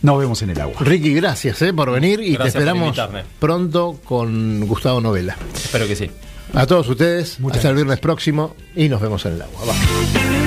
[0.00, 0.76] nos vemos en el agua.
[0.80, 2.98] Ricky, gracias eh, por venir y Gracias te esperamos
[3.38, 5.36] pronto con Gustavo Novela.
[5.54, 6.10] Espero que sí.
[6.54, 9.60] A todos ustedes, Muchas hasta el viernes próximo y nos vemos en el agua.
[9.66, 10.37] Va.